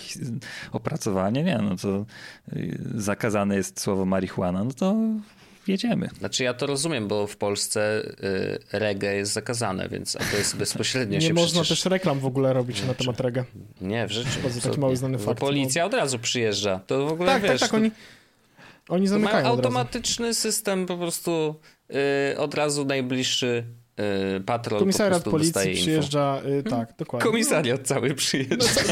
[0.71, 2.05] opracowanie, nie, no to
[2.57, 4.95] y, zakazane jest słowo marihuana, no to
[5.67, 6.09] jedziemy.
[6.19, 10.57] Znaczy ja to rozumiem, bo w Polsce y, reggae jest zakazane, więc a to jest
[10.63, 11.81] bezpośrednio Nie się można przecież...
[11.83, 13.45] też reklam w ogóle robić nie, na temat reggae.
[13.81, 14.29] Nie, w życiu.
[14.43, 15.39] To taki mały znany fakt.
[15.39, 16.79] Policja od razu przyjeżdża.
[16.87, 17.61] To w ogóle tak, tak wiesz...
[17.61, 17.91] Tak, tak, oni,
[18.89, 21.55] oni zamykają automatyczny system po prostu
[22.33, 23.63] y, od razu najbliższy
[24.45, 27.31] patrol Komisariat policji przyjeżdża, yy, tak, dokładnie.
[27.31, 28.81] Komisariat cały przyjeżdża.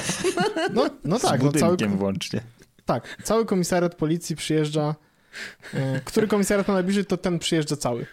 [0.74, 1.42] No, no tak.
[1.42, 2.42] Z no, cały, włącznie.
[2.86, 4.96] Tak, cały komisariat policji przyjeżdża.
[5.74, 8.06] Yy, który komisariat ma najbliżej, to ten przyjeżdża cały.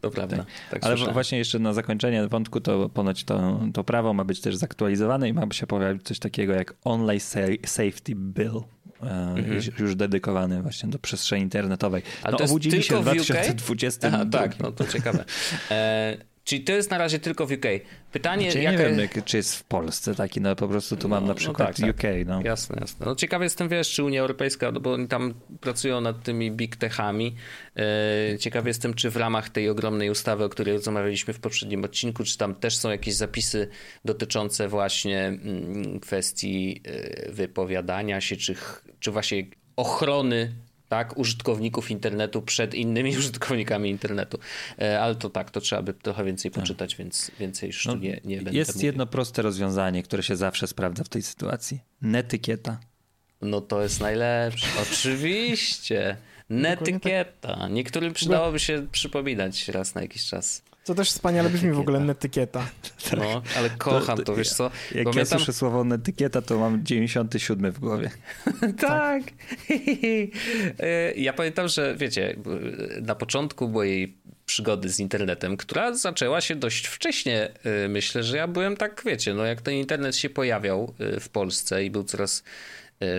[0.00, 0.36] To prawda.
[0.36, 0.46] Tak.
[0.70, 1.14] Tak Ale słyszałem.
[1.14, 5.32] właśnie jeszcze na zakończenie wątku, to ponoć to, to prawo ma być też zaktualizowane i
[5.32, 7.20] ma się pojawić coś takiego jak Online
[7.66, 8.62] Safety Bill.
[9.10, 9.60] Mhm.
[9.78, 12.02] już dedykowany właśnie do przestrzeni internetowej.
[12.22, 15.24] Ale no, to obudzili się w 2020 Aha, tak, no to ciekawe.
[15.70, 16.16] E,
[16.46, 17.66] czyli to jest na razie tylko w UK.
[18.12, 21.22] Pytanie, znaczy, Nie wiem, jak, czy jest w Polsce taki, no po prostu tu mam
[21.22, 22.02] no, na no przykład no tak, UK.
[22.02, 22.26] Tak.
[22.26, 22.42] No.
[22.42, 23.06] Jasne, jasne.
[23.06, 26.76] No ciekawy jestem, wiesz, czy Unia Europejska, no bo oni tam pracują nad tymi big
[26.76, 27.34] techami.
[27.76, 32.24] E, ciekawy jestem, czy w ramach tej ogromnej ustawy, o której rozmawialiśmy w poprzednim odcinku,
[32.24, 33.68] czy tam też są jakieś zapisy
[34.04, 38.54] dotyczące właśnie mm, kwestii e, wypowiadania się, czy,
[39.00, 40.52] czy właśnie ochrony
[40.88, 44.38] tak, użytkowników internetu przed innymi użytkownikami internetu.
[44.78, 46.62] E, ale to tak, to trzeba by trochę więcej tak.
[46.62, 46.98] poczytać, tak.
[46.98, 48.86] więc więcej już no, nie, nie będę Jest mówił.
[48.86, 51.80] jedno proste rozwiązanie, które się zawsze sprawdza w tej sytuacji.
[52.02, 52.80] Netykieta.
[53.42, 54.66] No to jest najlepsze.
[54.92, 56.16] Oczywiście.
[56.50, 57.68] Netykieta.
[57.68, 60.62] Niektórym przydałoby się przypominać raz na jakiś czas.
[60.86, 62.66] Co też wspaniale brzmi w ogóle netykieta.
[63.16, 64.64] No, ale kocham to, to, wiesz co?
[64.64, 65.14] Jak Pamiętam...
[65.18, 68.10] ja słyszę słowo netykieta, to mam 97 w głowie.
[68.80, 69.22] tak.
[70.78, 72.36] E, ja pamiętam, że wiecie,
[73.02, 74.16] na początku mojej
[74.46, 79.34] przygody z internetem, która zaczęła się dość wcześnie, e, myślę, że ja byłem tak, wiecie,
[79.34, 82.42] no jak ten internet się pojawiał e, w Polsce i był coraz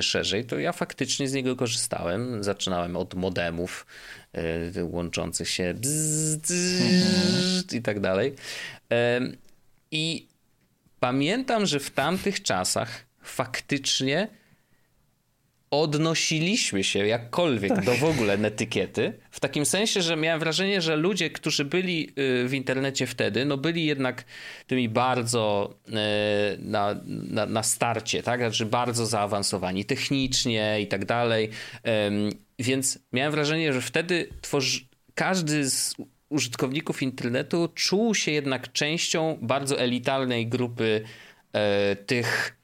[0.01, 2.43] szerzej, to ja faktycznie z niego korzystałem.
[2.43, 3.86] Zaczynałem od modemów
[4.82, 8.34] łączących się bzz, bzz, i tak dalej.
[9.91, 10.28] I
[10.99, 14.28] pamiętam, że w tamtych czasach faktycznie
[15.72, 17.86] odnosiliśmy się jakkolwiek tak.
[17.86, 22.47] do w ogóle netykiety, w takim sensie, że miałem wrażenie, że ludzie, którzy byli y,
[22.47, 24.24] w internecie wtedy, no byli jednak
[24.68, 25.91] tymi bardzo y,
[26.59, 28.39] na, na, na starcie, tak?
[28.39, 31.49] Znaczy bardzo zaawansowani technicznie i tak dalej.
[32.59, 34.80] Więc miałem wrażenie, że wtedy tworzy,
[35.13, 35.95] każdy z
[36.30, 41.03] użytkowników internetu czuł się jednak częścią bardzo elitarnej grupy
[41.53, 42.57] e, tych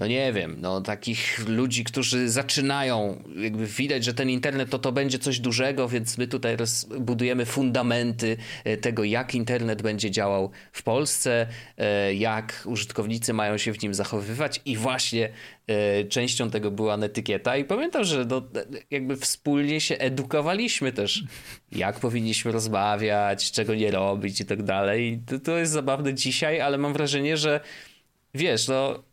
[0.00, 4.92] no nie wiem, no takich ludzi, którzy zaczynają, jakby widać, że ten internet to to
[4.92, 6.56] będzie coś dużego, więc my tutaj
[7.00, 11.46] budujemy fundamenty e, tego, jak internet będzie działał w Polsce,
[11.78, 15.28] e, jak użytkownicy mają się w nim zachowywać i właśnie
[15.66, 18.42] e, częścią tego była netykieta i pamiętam, że no,
[18.90, 21.24] jakby wspólnie się edukowaliśmy też,
[21.72, 25.22] jak powinniśmy rozmawiać, czego nie robić i tak dalej.
[25.26, 27.60] To, to jest zabawne dzisiaj, ale mam wrażenie, że
[28.34, 29.09] wiesz, no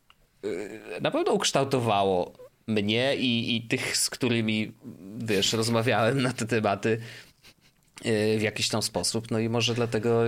[1.02, 2.34] na pewno ukształtowało
[2.68, 4.72] mnie i, i tych, z którymi,
[5.18, 7.02] wiesz, rozmawiałem na te tematy
[8.06, 9.32] y, w jakiś tam sposób.
[9.32, 10.24] No i może dlatego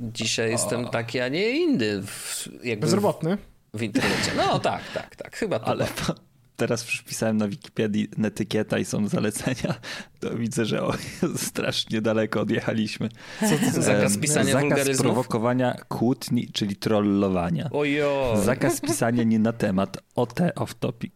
[0.00, 2.02] dzisiaj jestem taki, a nie inny.
[2.02, 2.48] W,
[2.78, 3.36] Bezrobotny?
[3.36, 4.32] W, w internecie.
[4.36, 5.36] No tak, tak, tak.
[5.36, 5.66] Chyba to.
[5.66, 5.88] Ale
[6.56, 9.74] teraz wpisałem na Wikipedii netykieta i są zalecenia,
[10.22, 10.92] to widzę, że o,
[11.36, 13.08] strasznie daleko odjechaliśmy.
[13.40, 15.06] Co to zakaz pisania Zakaz wulgaryzmów?
[15.06, 17.68] prowokowania kłótni, czyli trollowania.
[17.72, 18.34] Ojo.
[18.44, 21.12] Zakaz pisania nie na temat, OT off topic.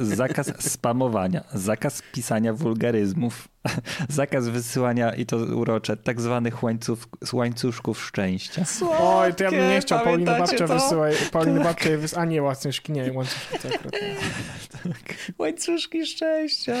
[0.00, 3.48] Zakaz spamowania, zakaz pisania wulgaryzmów,
[4.08, 6.98] zakaz wysyłania, i to urocze, tak zwanych łańcuch,
[7.32, 8.64] łańcuszków szczęścia.
[8.64, 11.16] Słodkie, Oj, to ja bym nie chciał Pauliny Babcia wysyłać.
[11.32, 11.66] Pauliny tak.
[11.68, 12.20] Babcia.
[12.20, 13.58] A nie, łańcuszki, nie, łańcuszki.
[13.62, 13.88] Tak.
[15.38, 16.76] Łańcuszki szczęścia,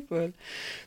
[0.00, 0.30] super.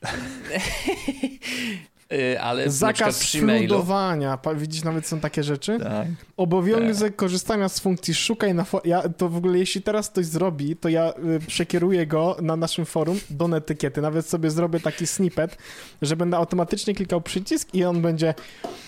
[2.14, 4.38] Y, ale Zakaz fludowania.
[4.56, 5.80] Widzisz, nawet są takie rzeczy.
[5.80, 6.08] Tak.
[6.38, 7.16] Obowiązek tak.
[7.16, 8.90] korzystania z funkcji szukaj na forum.
[8.90, 12.86] Ja, to w ogóle, jeśli teraz ktoś zrobi, to ja y, przekieruję go na naszym
[12.86, 14.02] forum do netykiety.
[14.02, 15.58] Nawet sobie zrobię taki snippet,
[16.02, 18.34] że będę automatycznie klikał przycisk i on będzie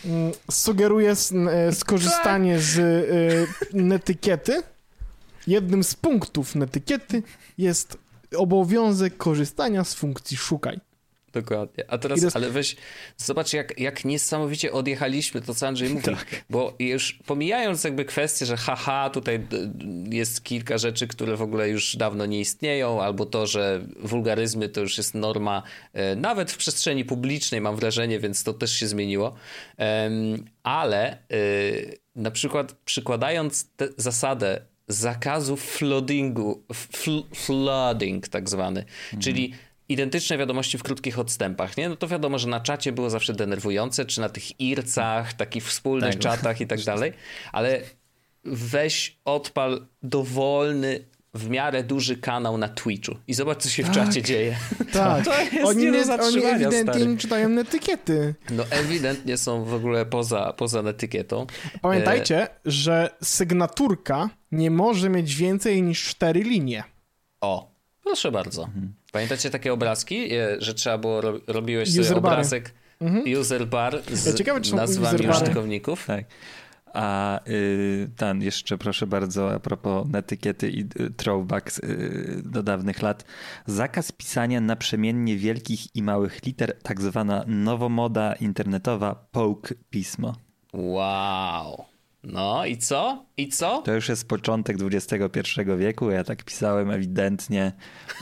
[0.05, 1.11] mm, sugeruje
[1.69, 4.63] y, skorzystanie z y, netykiety.
[5.47, 7.23] Jednym z punktów netykiety
[7.57, 7.97] jest
[8.37, 10.79] obowiązek korzystania z funkcji szukaj.
[11.33, 11.83] Dokładnie.
[11.87, 12.75] A teraz, ale weź,
[13.17, 16.05] zobacz jak, jak niesamowicie odjechaliśmy to, co Andrzej mówi.
[16.05, 16.25] Tak.
[16.49, 19.47] Bo już pomijając jakby kwestię, że haha, tutaj
[20.09, 24.81] jest kilka rzeczy, które w ogóle już dawno nie istnieją, albo to, że wulgaryzmy to
[24.81, 25.63] już jest norma
[25.93, 29.35] e, nawet w przestrzeni publicznej, mam wrażenie, więc to też się zmieniło.
[30.63, 31.17] Ale e,
[32.15, 33.67] na przykład przykładając
[33.97, 34.61] zasadę
[34.91, 39.21] zakazu floodingu, fl flooding tak zwany, mhm.
[39.21, 39.53] czyli
[39.89, 41.89] identyczne wiadomości w krótkich odstępach, nie?
[41.89, 46.13] No to wiadomo, że na czacie było zawsze denerwujące, czy na tych ircach, takich wspólnych
[46.13, 47.13] tak, czatach i tak dalej,
[47.51, 47.81] ale
[48.43, 54.21] weź odpal dowolny w miarę duży kanał na Twitchu i zobacz, co się w czacie
[54.21, 54.55] tak, dzieje.
[54.93, 58.35] Tak, to jest oni, nie, oni ewidentnie nie czytają netykiety.
[58.49, 61.47] No ewidentnie są w ogóle poza, poza netykietą.
[61.81, 62.49] Pamiętajcie, e...
[62.65, 66.83] że sygnaturka nie może mieć więcej niż cztery linie.
[67.41, 67.71] O,
[68.03, 68.63] proszę bardzo.
[68.63, 68.93] Mhm.
[69.11, 73.39] Pamiętacie takie obrazki, e, że trzeba było, robiłeś sobie user obrazek mhm.
[73.39, 76.05] user bar z ja ciekawe, nazwami użytkowników?
[76.05, 76.25] Tak.
[76.93, 83.01] A y, ten jeszcze, proszę bardzo, a propos etykiety i y, throwbacks y, do dawnych
[83.01, 83.25] lat.
[83.65, 90.35] Zakaz pisania naprzemiennie wielkich i małych liter, tak zwana nowomoda internetowa poke pismo.
[90.73, 91.85] Wow.
[92.23, 93.25] No i co?
[93.37, 93.81] I co?
[93.81, 95.41] To już jest początek XXI
[95.77, 96.09] wieku.
[96.09, 97.71] Ja tak pisałem ewidentnie,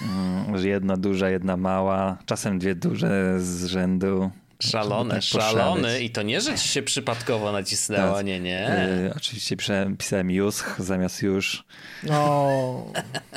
[0.02, 4.32] mm, że jedna duża, jedna mała, czasem dwie duże z rzędu.
[4.62, 6.02] Szalone, tak szalony.
[6.02, 8.26] I to nie, że ci się przypadkowo nacisnęła, tak.
[8.26, 8.88] nie, nie.
[9.04, 9.56] Yy, oczywiście
[9.98, 11.64] pisałem Jusch zamiast już.
[12.12, 12.92] O.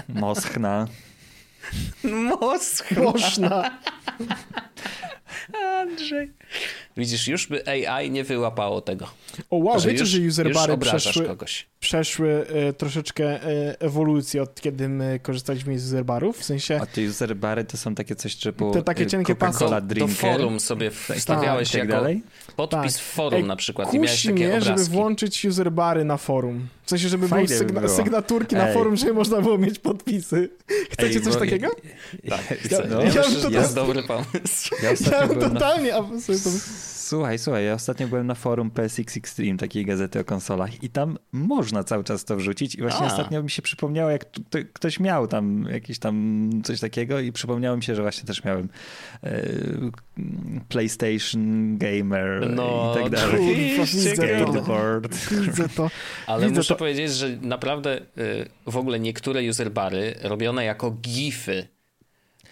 [0.09, 0.89] Moschna.
[2.05, 3.01] Moschna.
[3.03, 3.79] Moschna.
[5.81, 6.31] Andrzej.
[6.97, 9.07] Widzisz, już by AI nie wyłapało tego.
[9.51, 11.67] O wow, że wiecie, że userbary przeszły, kogoś.
[11.81, 16.81] przeszły e, troszeczkę e, ewolucję od kiedy my korzystaliśmy z userbarów, w sensie...
[16.83, 19.65] A te userbary to są takie coś typu Te takie cienkie pasy.
[19.83, 22.23] Do forum sobie tak, wstawiałeś tak, jako dalej?
[22.57, 23.03] podpis tak.
[23.03, 24.69] w forum Ej, na przykład kusi i miałeś takie mnie, obrazki.
[24.71, 26.69] żeby włączyć userbary na forum.
[26.85, 28.63] W sensie, żeby były sygna sygnaturki Ej.
[28.63, 30.51] na forum, żeby można było mieć podpisy.
[30.93, 31.69] Chcecie Ej, coś takiego?
[32.29, 32.87] Tak, chcę.
[32.91, 33.13] No, ja,
[33.51, 34.75] ja, jest dobry pomysł.
[34.83, 35.93] Ja, ja totalnie...
[35.93, 36.03] Na...
[37.13, 41.19] Słuchaj, słuchaj, ja ostatnio byłem na forum PSX Extreme, takiej gazety o konsolach i tam
[41.33, 43.07] można cały czas to wrzucić i właśnie A.
[43.07, 44.25] ostatnio mi się przypomniało, jak
[44.73, 48.69] ktoś miał tam jakieś tam coś takiego i przypomniało mi się, że właśnie też miałem
[49.25, 49.43] e,
[50.69, 53.77] PlayStation Gamer no, i tak dalej.
[53.87, 55.09] Widzę to.
[55.41, 55.91] Widzę to.
[56.27, 56.79] Ale widzę muszę to.
[56.79, 61.69] powiedzieć, że naprawdę y, w ogóle niektóre userbary robione jako gify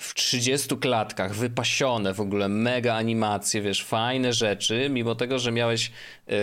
[0.01, 5.93] w 30 klatkach, wypasione w ogóle, mega animacje, wiesz, fajne rzeczy, mimo tego, że miałeś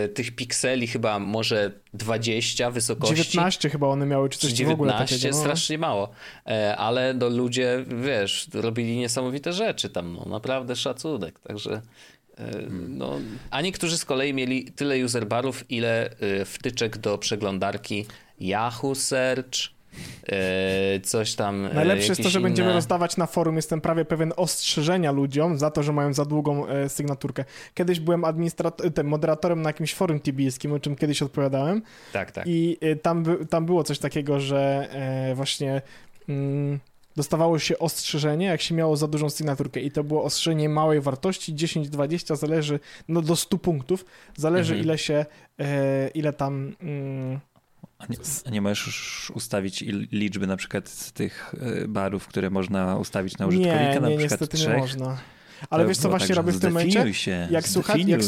[0.06, 3.16] y, tych pikseli chyba może 20 wysokości.
[3.16, 5.36] 19 chyba one miały, czy coś 19, w ogóle takiego.
[5.36, 5.42] No.
[5.42, 6.10] strasznie mało,
[6.48, 11.82] e, ale no, ludzie, wiesz, robili niesamowite rzeczy tam, no, naprawdę szacunek, także
[12.88, 13.20] No,
[13.52, 16.10] a niektórzy z kolei mieli tyle userbarów, ile
[16.46, 18.06] wtyczek do przeglądarki
[18.40, 19.77] Yahoo Search, E,
[21.04, 21.66] coś tam.
[21.66, 22.50] E, Najlepsze jest to, że inne...
[22.50, 26.68] będziemy rozdawać na forum, jestem prawie pewien, ostrzeżenia ludziom za to, że mają za długą
[26.68, 27.46] e, sygnaturkę.
[27.74, 31.82] Kiedyś byłem administratorem, moderatorem na jakimś forum tibijskim, o czym kiedyś odpowiadałem.
[32.14, 32.44] Tak, tak.
[32.48, 34.88] I tam, tam było coś takiego, że
[35.36, 35.82] właśnie.
[36.30, 36.80] Mm,
[37.18, 41.56] dostawało się ostrzeżenie, jak się miało za dużą sygnaturkę i to było ostrzeżenie małej wartości,
[41.56, 44.86] 10-20 zależy, no do 100 punktów, zależy mhm.
[44.86, 45.26] ile się,
[45.60, 47.40] e, ile tam mm,
[48.00, 53.38] a nie, a nie możesz ustawić liczby na przykład tych e, barów, które można ustawić
[53.38, 53.84] na użytkownika?
[53.84, 54.74] Nie, nie na przykład niestety trzech?
[54.74, 55.18] nie można.
[55.70, 57.14] Ale to wiesz co właśnie tak, robię w tym momencie?
[57.14, 58.22] Się, jak, słucha, jak,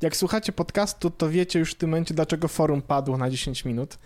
[0.00, 3.98] jak słuchacie podcastu, to wiecie już w tym momencie, dlaczego forum padło na 10 minut.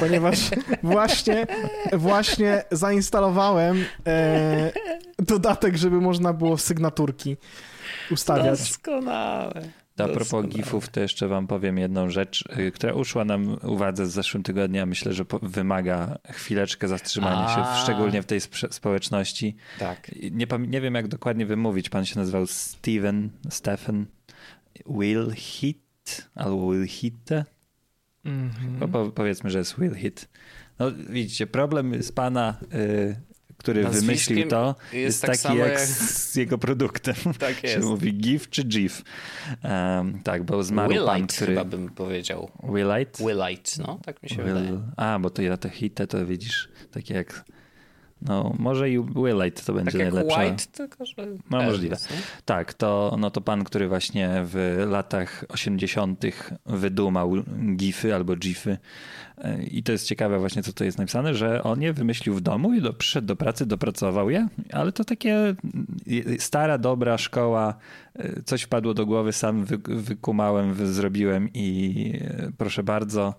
[0.00, 0.38] Ponieważ
[0.82, 1.46] właśnie,
[1.92, 4.72] właśnie zainstalowałem e,
[5.18, 7.36] dodatek, żeby można było sygnaturki
[8.10, 8.58] ustawiać.
[8.58, 9.81] Doskonałe.
[9.98, 14.12] A propos gifów, to jeszcze wam powiem jedną rzecz, y, która uszła nam uwadze z
[14.12, 14.86] zeszłym tygodnia.
[14.86, 17.76] Myślę, że wymaga chwileczkę zatrzymania A.
[17.76, 18.40] się, szczególnie w tej
[18.70, 19.56] społeczności.
[19.78, 20.10] Tak.
[20.30, 21.88] Nie, nie wiem, jak dokładnie wymówić.
[21.88, 24.06] Pan się nazywał Steven, Stephen
[24.86, 27.44] Will Hit albo Will Hitte.
[28.24, 28.88] Mm -hmm.
[28.92, 30.28] po, powiedzmy, że jest Will Hit.
[30.78, 33.16] No widzicie, problem z pana y,
[33.62, 37.14] który wymyślił to, jest, jest tak taki jak, jak, z jego produktem.
[37.38, 37.74] Tak jest.
[37.74, 39.02] Się mówi GIF czy GIF.
[39.64, 41.46] Um, tak, bo zmarł Willite pan, który...
[41.54, 42.50] chyba bym powiedział.
[42.62, 43.24] Willite?
[43.24, 44.54] Willite, no, tak mi się Will...
[44.54, 44.80] wydaje.
[44.96, 47.44] A, bo to ja te hity to widzisz, takie jak
[48.26, 50.40] no, może i Willite to będzie tak najlepsze.
[50.40, 51.96] White, tylko że no, możliwe.
[52.44, 56.24] Tak, to, no to pan, który właśnie w latach 80.
[56.66, 57.34] wydumał
[57.76, 58.78] GIFy albo GIFy.
[59.70, 62.74] I to jest ciekawe właśnie, co to jest napisane, że on je wymyślił w domu
[62.74, 65.54] i do, przyszedł do pracy, dopracował je, ale to takie
[66.38, 67.74] stara, dobra szkoła,
[68.44, 72.12] coś wpadło do głowy, sam wy, wykumałem, zrobiłem i
[72.58, 73.34] proszę bardzo,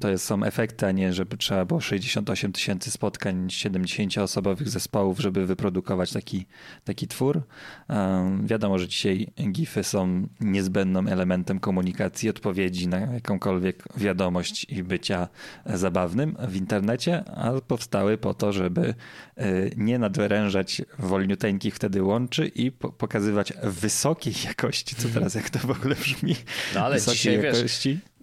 [0.00, 5.46] to jest, są efekty, a nie żeby trzeba było 68 tysięcy spotkań 70-osobowych zespołów, żeby
[5.46, 6.46] wyprodukować taki,
[6.84, 7.42] taki twór.
[7.88, 15.28] Um, wiadomo, że dzisiaj GIFy są niezbędnym elementem komunikacji, odpowiedzi na jakąkolwiek wiadomość i bycia
[15.66, 18.94] zabawnym w internecie, a powstały po to, żeby
[19.38, 25.58] y, nie nadwyrężać wolniuteńkich wtedy łączy i po pokazywać wysokiej jakości, co teraz jak to
[25.58, 26.36] w ogóle brzmi,
[26.74, 27.90] no ale wysokiej dzisiaj, jakości.
[27.90, 28.13] Wiesz,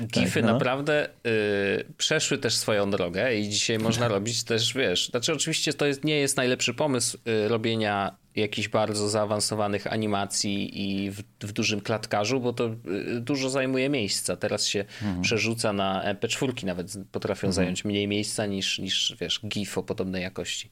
[0.00, 0.52] Gify tak, no.
[0.52, 5.86] naprawdę y, przeszły też swoją drogę i dzisiaj można robić też, wiesz, znaczy oczywiście to
[5.86, 11.80] jest, nie jest najlepszy pomysł y, robienia jakichś bardzo zaawansowanych animacji i w, w dużym
[11.80, 14.36] klatkarzu, bo to y, dużo zajmuje miejsca.
[14.36, 15.22] Teraz się mhm.
[15.22, 17.52] przerzuca na MP4, nawet potrafią mhm.
[17.52, 20.70] zająć mniej miejsca niż, niż, wiesz, GIF o podobnej jakości.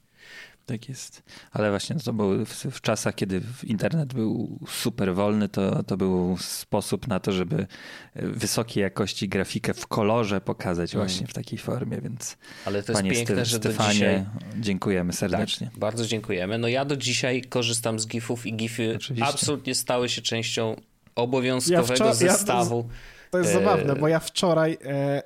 [0.66, 1.22] Tak jest.
[1.52, 6.36] Ale właśnie to był w, w, czasach, kiedy internet był super wolny, to, to był
[6.40, 7.66] sposób na to, żeby
[8.14, 11.06] e, wysokiej jakości grafikę w kolorze pokazać mm.
[11.06, 14.24] właśnie w takiej formie, więc Ale to jest piękne, że Stefanie, dzisiaj...
[14.56, 15.66] dziękujemy serdecznie.
[15.66, 16.58] Tak, bardzo dziękujemy.
[16.58, 19.28] No ja do dzisiaj korzystam z GIFów i GIFy Oczywiście.
[19.28, 20.76] absolutnie stały się częścią
[21.14, 22.76] obowiązkowego ja zestawu.
[22.76, 23.54] Ja to, to, jest e...
[23.54, 25.22] zabawne, bo ja wczoraj e,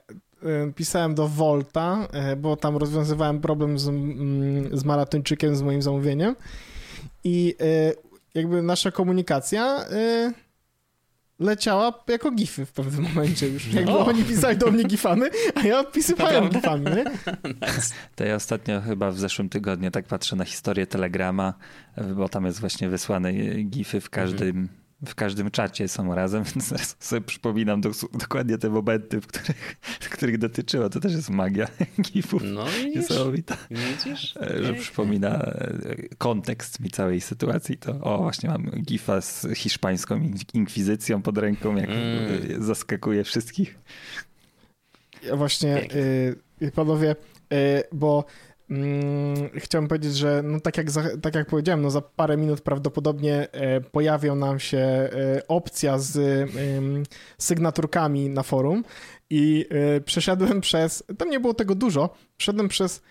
[0.75, 6.37] pisałem do Volta, y, bo tam rozwiązywałem problem z, mm, z maratończykiem, z moim zamówieniem
[7.25, 7.95] i y,
[8.35, 9.85] jakby nasza komunikacja
[11.39, 13.75] leciała jako gify w pewnym momencie już.
[13.75, 14.07] Jakby no.
[14.07, 15.23] oni pisali do mnie gifami,
[15.55, 17.05] a ja odpisywałem gifami, nie?
[18.17, 21.55] To ja ostatnio chyba w zeszłym tygodniu tak patrzę na historię Telegrama,
[22.17, 23.33] bo tam jest właśnie wysłane
[23.65, 28.59] gify w każdym mhm w każdym czacie są razem, więc teraz sobie przypominam do, dokładnie
[28.59, 30.91] te momenty, w których, w których dotyczyło.
[30.91, 31.69] To też jest magia
[32.13, 32.43] gifów.
[32.45, 33.57] No niesamowita.
[33.71, 34.37] Widzisz?
[34.37, 35.77] E, że przypomina e,
[36.19, 37.77] kontekst mi całej sytuacji.
[37.77, 42.65] To o, właśnie mam gifa z hiszpańską inkwizycją pod ręką, jak mm.
[42.65, 43.79] zaskakuje wszystkich.
[45.23, 45.89] Ja właśnie,
[46.63, 47.17] y, panowie,
[47.53, 48.25] y, bo
[48.71, 52.61] Mm, chciałem powiedzieć, że no tak, jak za, tak jak powiedziałem, no za parę minut
[52.61, 55.11] prawdopodobnie e, pojawią nam się e,
[55.49, 56.19] opcja z
[57.39, 58.85] sygnaturkami na forum
[59.31, 63.03] i e, przeszedłem przez, tam nie było tego dużo, przeszedłem przez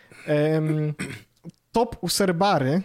[1.72, 2.82] top userbary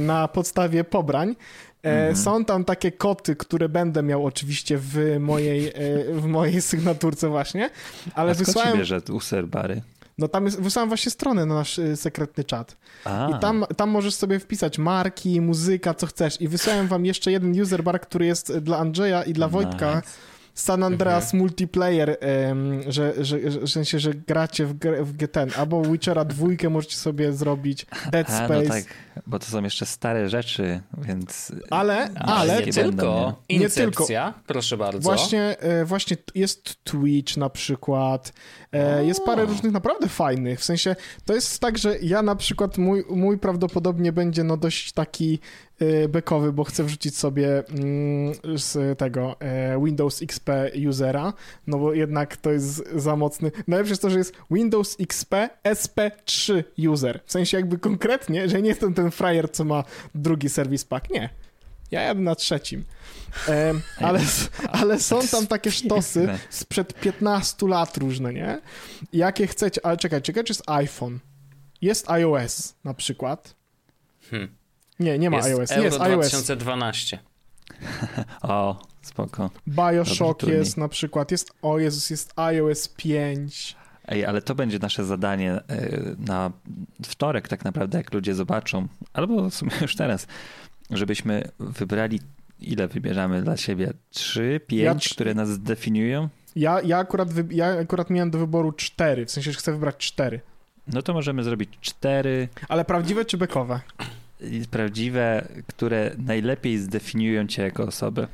[0.00, 1.36] na podstawie pobrań.
[1.82, 2.16] Mhm.
[2.16, 5.72] Są tam takie koty, które będę miał oczywiście w mojej,
[6.12, 7.70] w mojej sygnaturce właśnie,
[8.14, 8.78] ale A wysłałem...
[8.78, 9.82] Bierze userbary?
[10.18, 12.76] No tam jest, wysłałem właśnie stronę na nasz y, sekretny czat.
[13.04, 13.30] A.
[13.30, 16.40] I tam, tam możesz sobie wpisać marki, muzyka, co chcesz.
[16.40, 19.58] I wysłałem wam jeszcze jeden user bar, który jest dla Andrzeja i dla nice.
[19.58, 20.02] Wojtka
[20.58, 21.38] San Andreas mhm.
[21.38, 26.70] multiplayer, um, że, że, że, w sensie, że gracie w, w GTN, albo Witchera dwójkę
[26.70, 28.56] możecie sobie zrobić, Dead Space.
[28.56, 28.84] A, no tak,
[29.26, 31.52] bo to są jeszcze stare rzeczy, więc...
[31.70, 32.66] Ale, ale...
[32.66, 34.06] Nie tylko, nie tylko.
[34.46, 35.00] proszę bardzo.
[35.00, 38.32] Właśnie, e, właśnie jest Twitch na przykład,
[39.02, 43.04] jest parę różnych naprawdę fajnych, w sensie to jest tak, że ja na przykład, mój,
[43.10, 45.38] mój prawdopodobnie będzie no dość taki
[45.82, 50.50] Y, bekowy, bo chcę wrzucić sobie mm, z tego e, Windows XP
[50.88, 51.32] usera,
[51.66, 53.50] no bo jednak to jest za mocny.
[53.68, 57.20] Najlepsze jest to, że jest Windows XP SP3 user.
[57.26, 61.10] W sensie jakby konkretnie, że nie jestem ten frajer, co ma drugi serwis pack.
[61.10, 61.30] Nie.
[61.90, 62.84] Ja jadę na trzecim.
[63.48, 64.20] E, ale,
[64.72, 68.60] ale są tam takie sztosy sprzed 15 lat różne, nie?
[69.12, 71.18] Jakie chcecie, ale czekaj, czekaj, czy jest iPhone?
[71.82, 73.54] Jest iOS na przykład.
[74.30, 74.48] Hmm.
[75.00, 75.70] Nie, nie ma jest iOS.
[75.70, 77.18] Euro jest 2012.
[78.42, 79.50] o, spoko.
[79.68, 83.76] Bioshock jest na przykład, jest, o Jezus, jest iOS 5.
[84.08, 85.62] Ej, ale to będzie nasze zadanie e,
[86.18, 86.52] na
[87.04, 90.26] wtorek tak naprawdę, jak ludzie zobaczą, albo w sumie już teraz,
[90.90, 92.20] żebyśmy wybrali,
[92.60, 93.92] ile wybierzemy dla siebie?
[94.10, 96.28] Trzy, pięć, ja, które nas zdefiniują?
[96.56, 99.96] Ja, ja, akurat wy, ja akurat miałem do wyboru cztery, w sensie, że chcę wybrać
[99.96, 100.40] cztery.
[100.92, 102.48] No to możemy zrobić cztery.
[102.68, 103.80] Ale prawdziwe czy bekowe?
[104.70, 108.28] prawdziwe, które najlepiej zdefiniują cię jako osobę.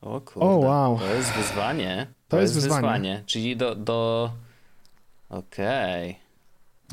[0.00, 0.98] O kurde, o, wow.
[0.98, 2.06] to jest wyzwanie.
[2.28, 2.82] To, to jest, jest wyzwanie.
[2.82, 3.22] wyzwanie.
[3.26, 3.74] Czyli do...
[3.74, 4.30] do...
[5.28, 6.10] Okej.
[6.10, 6.25] Okay.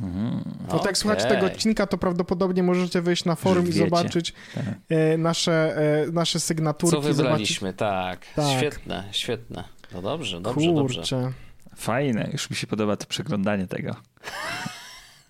[0.01, 0.43] Mhm.
[0.69, 4.65] To tak słuchać tego odcinka, to prawdopodobnie możecie wejść na forum i zobaczyć tak.
[4.89, 5.77] E, nasze,
[6.07, 6.91] e, nasze sygnatury.
[6.91, 7.79] Co wybraliśmy, zobaczyć...
[7.79, 8.25] tak.
[8.35, 8.57] tak.
[8.57, 9.63] Świetne, świetne.
[9.93, 10.95] No dobrze, dobrze, Kurczę.
[10.95, 11.31] dobrze.
[11.75, 13.95] Fajne, już mi się podoba to przeglądanie tego.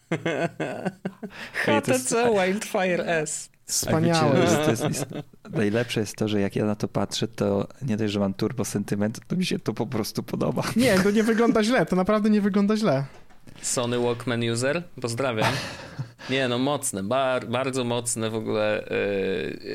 [1.54, 3.50] HTC Wildfire S.
[3.66, 4.40] Wspaniałe.
[4.40, 5.06] Jest, jest,
[5.52, 8.66] najlepsze jest to, że jak ja na to patrzę, to nie dość, że mam turbo
[8.66, 10.64] sentyment, to mi się to po prostu podoba.
[10.76, 13.06] Nie, to nie wygląda źle, to naprawdę nie wygląda źle.
[13.62, 15.54] Sony Walkman User, pozdrawiam.
[16.30, 18.90] Nie, no mocne, bar, bardzo mocne w ogóle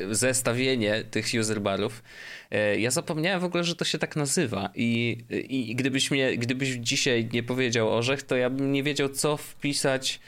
[0.07, 2.03] yy, zestawienie tych user barów.
[2.51, 5.17] Yy, ja zapomniałem w ogóle, że to się tak nazywa i,
[5.49, 10.19] i gdybyś, mnie, gdybyś dzisiaj nie powiedział orzech, to ja bym nie wiedział, co wpisać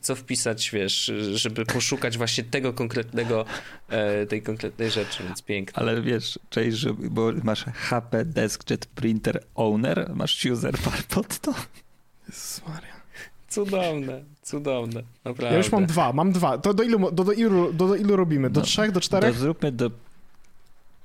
[0.00, 3.44] co wpisać, wiesz, żeby poszukać właśnie tego konkretnego,
[3.90, 5.78] yy, tej konkretnej rzeczy, więc pięknie.
[5.78, 11.54] Ale wiesz, cześć, bo masz HP Deskjet Printer Owner, masz user bar pod to.
[12.28, 13.02] Jezus Maria.
[13.48, 15.52] Cudowne, cudowne, naprawdę.
[15.52, 16.58] Ja już mam dwa, mam dwa.
[16.58, 18.50] To do ilu, do, do ilu, do, do ilu robimy?
[18.50, 19.34] Do no, trzech, do czterech?
[19.34, 19.90] To zróbmy do...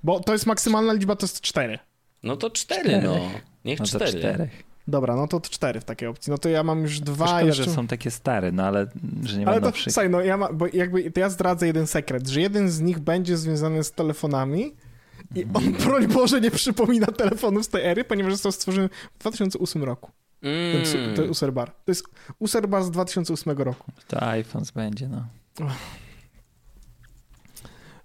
[0.03, 1.79] Bo to jest maksymalna liczba, to jest cztery.
[2.23, 3.07] No to cztery, cztery.
[3.07, 3.31] no.
[3.65, 4.19] Niech no cztery.
[4.19, 4.63] czterech.
[4.87, 6.31] Dobra, no to cztery w takiej opcji.
[6.31, 7.63] No to ja mam już dwa Szkoda, jeszcze...
[7.63, 8.87] że są takie stare, no ale
[9.23, 11.87] że nie ma Ale to, słuchaj, no ja ma, bo jakby to ja zdradzę jeden
[11.87, 14.75] sekret, że jeden z nich będzie związany z telefonami
[15.35, 15.73] i on, mm.
[15.73, 20.11] broń Boże, nie przypomina telefonów z tej ery, ponieważ został stworzony w 2008 roku.
[20.41, 20.83] Mm.
[20.83, 21.71] Ten, ten Userbar.
[21.71, 22.03] To jest
[22.39, 23.91] Userbar z 2008 roku.
[24.07, 25.25] To iPhones będzie, no.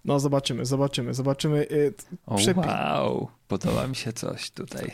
[0.05, 1.67] No zobaczymy, zobaczymy, zobaczymy.
[1.71, 1.95] Y,
[2.57, 4.93] wow, podoba mi się coś tutaj.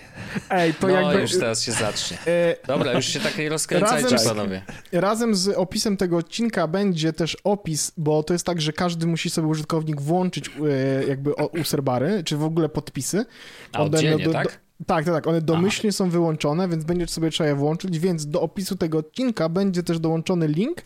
[0.50, 1.20] Ej, to no, jakby...
[1.20, 2.16] już teraz się zacznie.
[2.26, 4.62] Y, Dobra, już się tak nie rozkręcajcie, razem panowie.
[4.92, 9.30] razem z opisem tego odcinka będzie też opis, bo to jest tak, że każdy musi
[9.30, 13.26] sobie użytkownik włączyć y, jakby userbary, czy w ogóle podpisy.
[13.72, 14.60] A oddzielnie, do, do, tak?
[14.86, 15.26] Tak, tak, tak.
[15.26, 15.96] One domyślnie Aha.
[15.96, 19.98] są wyłączone, więc będzie sobie trzeba je włączyć, więc do opisu tego odcinka będzie też
[19.98, 20.82] dołączony link,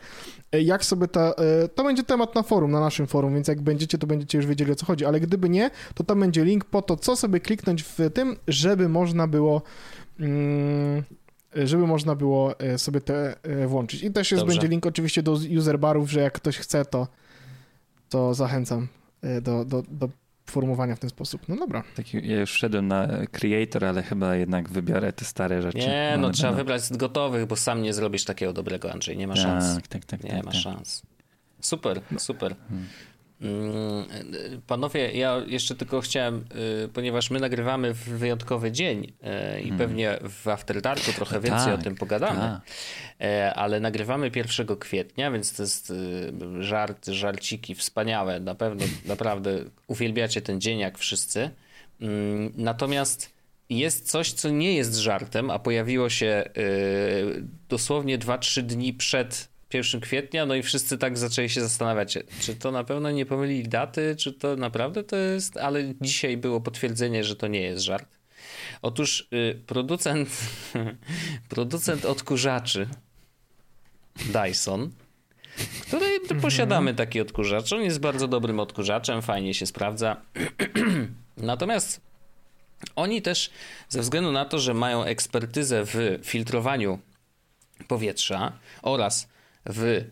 [0.53, 1.21] e, jak sobie ta...
[1.21, 4.47] E, to będzie temat na forum, na naszym forum, więc jak będziecie, to będziecie już
[4.47, 7.41] wiedzieli o co chodzi, ale gdyby nie, to tam będzie link po to, co sobie
[7.41, 9.63] kliknąć w tym, żeby można było...
[10.21, 11.03] Mm,
[11.55, 13.37] żeby można było e, sobie te
[13.67, 14.03] włączyć.
[14.03, 17.09] I też jest, będzie link oczywiście do user barów, że jak ktoś chce, to,
[18.09, 18.89] to zachęcam
[19.43, 20.09] do, do, do
[20.53, 21.43] formułowania w ten sposób.
[21.49, 21.83] No dobra.
[21.97, 25.79] Tak, ja już wszedłem na Creator, ale chyba jednak wybiorę te stare rzeczy.
[25.79, 29.17] Nie, no, trzeba wybrać z gotowych, bo sam nie zrobisz takiego dobrego, Andrzej.
[29.17, 29.75] Nie ma tak, szans.
[29.75, 30.25] Tak, tak, tak.
[30.25, 30.61] Nie tak, ma tak.
[30.61, 31.03] szans.
[31.61, 32.19] Super, no.
[32.19, 32.57] super.
[32.69, 32.87] Hmm.
[33.43, 34.05] Mm,
[34.67, 36.45] panowie, ja jeszcze tylko chciałem,
[36.85, 39.79] y, ponieważ my nagrywamy w wyjątkowy dzień y, i hmm.
[39.79, 42.61] pewnie w After Darku trochę więcej tak, o tym pogadamy, tak.
[43.21, 49.59] E, ale nagrywamy 1 kwietnia, więc to jest y, żart, żarciki wspaniałe, na pewno naprawdę
[49.87, 51.51] uwielbiacie ten dzień jak wszyscy.
[52.01, 53.33] Mm, natomiast
[53.71, 56.45] jest coś, co nie jest żartem, a pojawiło się
[57.69, 62.71] dosłownie 2-3 dni przed 1 kwietnia, no i wszyscy tak zaczęli się zastanawiać, czy to
[62.71, 67.37] na pewno nie pomylili daty, czy to naprawdę to jest, ale dzisiaj było potwierdzenie, że
[67.37, 68.19] to nie jest żart.
[68.83, 70.29] Otóż y, producent,
[71.49, 72.89] producent odkurzaczy
[74.17, 74.91] Dyson,
[75.87, 76.41] który mhm.
[76.41, 80.17] posiadamy taki odkurzacz, on jest bardzo dobrym odkurzaczem, fajnie się sprawdza.
[81.37, 82.01] Natomiast
[82.97, 83.51] Oni też,
[83.89, 86.99] ze względu na to, że mają ekspertyzę w filtrowaniu
[87.89, 88.53] powietrza
[88.83, 89.29] oraz
[89.67, 90.05] w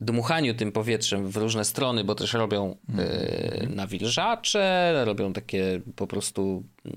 [0.00, 6.64] dmuchaniu tym powietrzem w różne strony, bo też robią y, nawilżacze, robią takie po prostu
[6.86, 6.90] y,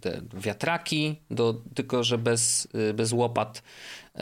[0.00, 3.62] te wiatraki, do, tylko że bez, y, bez łopat.
[4.14, 4.20] Y,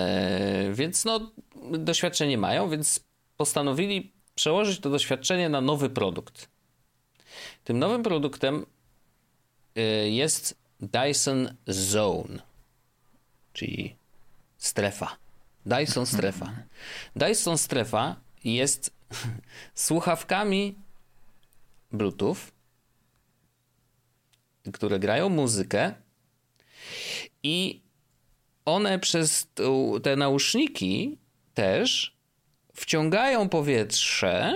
[0.74, 1.30] więc no,
[1.78, 3.01] doświadczenie mają, więc
[3.36, 6.49] postanowili przełożyć to doświadczenie na nowy produkt.
[7.64, 8.66] Tym nowym produktem
[10.11, 12.38] jest Dyson Zone,
[13.53, 13.96] czyli
[14.59, 15.16] strefa.
[15.69, 16.53] Dyson strefa.
[17.16, 18.91] Dyson strefa jest
[19.75, 20.75] słuchawkami
[21.93, 22.37] Bluetooth,
[24.73, 25.95] które grają muzykę
[27.43, 27.81] i
[28.64, 29.47] one przez
[30.03, 31.19] te nauszniki
[31.55, 32.16] też
[32.75, 34.55] wciągają powietrze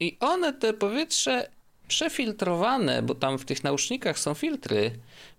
[0.00, 1.50] i one te powietrze
[1.88, 4.90] przefiltrowane, bo tam w tych nausznikach są filtry,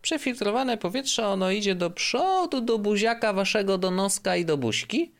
[0.01, 5.11] przefiltrowane powietrze, ono idzie do przodu, do buziaka waszego, do noska i do buźki,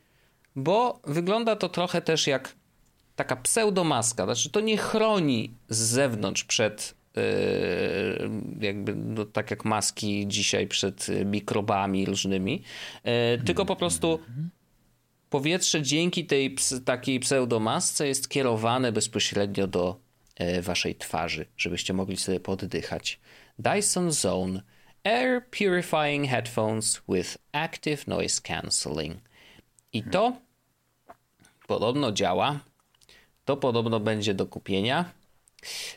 [0.56, 2.56] bo wygląda to trochę też jak
[3.16, 7.24] taka pseudomaska, znaczy to nie chroni z zewnątrz przed yy,
[8.60, 12.64] jakby no, tak jak maski dzisiaj przed mikrobami różnymi,
[13.06, 13.12] yy,
[13.46, 14.20] tylko po prostu
[15.30, 16.56] powietrze dzięki tej
[16.86, 20.09] takiej pseudomasce jest kierowane bezpośrednio do
[20.62, 23.20] waszej twarzy, żebyście mogli sobie poddychać.
[23.60, 24.62] Dyson Zone
[25.04, 29.20] Air Purifying Headphones with Active Noise Cancelling.
[29.94, 30.34] I to
[31.68, 32.60] podobno działa.
[33.46, 35.12] To podobno będzie do kupienia.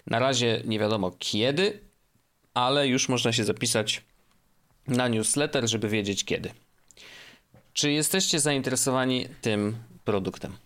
[0.07, 1.81] Na razie nie wiadomo kiedy,
[2.55, 4.03] ale już można się zapisać
[4.87, 6.51] na newsletter, żeby wiedzieć kiedy.
[7.73, 10.57] Czy jesteście zainteresowani tym produktem?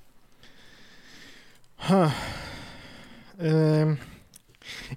[1.76, 2.12] Huh.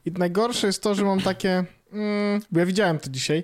[0.06, 3.44] I najgorsze jest to, że mam takie Mm, bo ja widziałem to dzisiaj.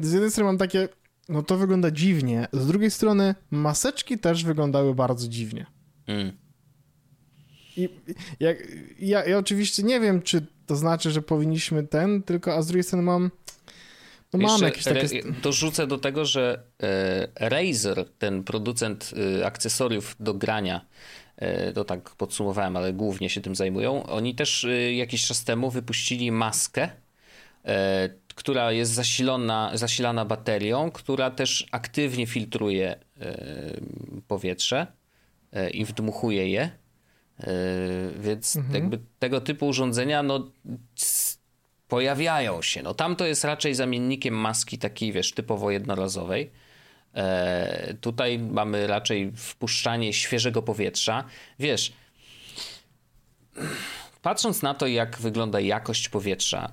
[0.00, 0.88] Z jednej strony mam takie,
[1.28, 2.48] no to wygląda dziwnie.
[2.52, 5.66] Z drugiej strony maseczki też wyglądały bardzo dziwnie.
[6.06, 6.32] Mm.
[7.76, 7.88] I
[8.40, 8.50] ja,
[8.98, 12.84] ja, ja, oczywiście nie wiem, czy to znaczy, że powinniśmy ten, tylko a z drugiej
[12.84, 13.30] strony mam.
[14.32, 15.22] No mam jakieś takie.
[15.42, 19.10] Dorzucę do tego, że e, Razer, ten producent
[19.40, 20.86] e, akcesoriów do grania,
[21.74, 24.06] to tak podsumowałem, ale głównie się tym zajmują.
[24.06, 26.90] Oni też jakiś czas temu wypuścili maskę
[27.64, 33.36] E, która jest zasilona, zasilana baterią, która też aktywnie filtruje e,
[34.28, 34.86] powietrze
[35.52, 36.70] e, i wdmuchuje je.
[38.20, 38.74] Więc mhm.
[38.74, 40.50] jakby tego typu urządzenia no,
[41.88, 42.82] pojawiają się.
[42.82, 46.50] No, tam to jest raczej zamiennikiem maski takiej, wiesz, typowo jednorazowej.
[48.00, 51.24] Tutaj mamy raczej wpuszczanie świeżego powietrza.
[51.58, 51.92] Wiesz,
[54.22, 56.72] Patrząc na to, jak wygląda jakość powietrza,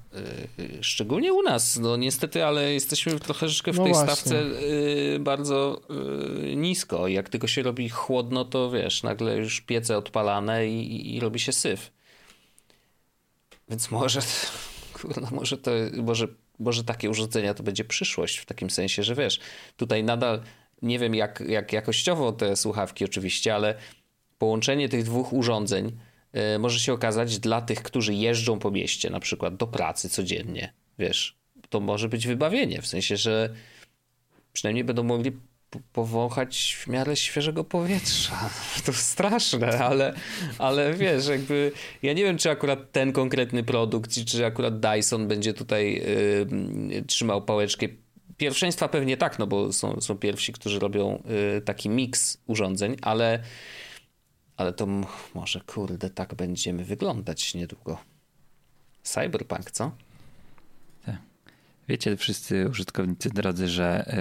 [0.57, 4.15] yy, szczególnie u nas, no niestety, ale jesteśmy troszeczkę w no tej właśnie.
[4.15, 5.81] stawce yy, bardzo
[6.55, 7.07] nisko.
[7.07, 11.51] Jak tylko się robi chłodno, to wiesz, nagle już piece odpalane i, i robi się
[11.51, 11.91] syf.
[13.69, 14.19] Więc może,
[15.01, 15.71] kurno, może to,
[16.03, 16.27] może,
[16.59, 19.39] może takie urządzenia to będzie przyszłość w takim sensie, że wiesz,
[19.77, 20.41] tutaj nadal
[20.81, 23.75] nie wiem jak, jak jakościowo te słuchawki oczywiście, ale
[24.37, 25.97] połączenie tych dwóch urządzeń
[26.37, 30.73] E, może się okazać dla tych, którzy jeżdżą po mieście, na przykład do pracy codziennie,
[30.99, 31.37] wiesz,
[31.69, 33.53] to może być wybawienie, w sensie, że
[34.53, 35.31] przynajmniej będą mogli
[35.93, 38.49] powąchać w miarę świeżego powietrza.
[38.85, 40.13] To straszne, ale,
[40.57, 41.71] ale wiesz, jakby
[42.03, 46.03] ja nie wiem, czy akurat ten konkretny produkt, czy akurat Dyson będzie tutaj
[46.91, 47.87] yy, trzymał pałeczkę.
[48.37, 53.43] Pierwszeństwa pewnie tak, no bo są, są pierwsi, którzy robią yy, taki miks urządzeń, ale
[54.57, 54.87] ale to
[55.33, 57.97] może, kurde, tak będziemy wyglądać niedługo.
[59.03, 59.91] Cyberpunk, co?
[61.89, 64.13] Wiecie wszyscy użytkownicy drodzy, że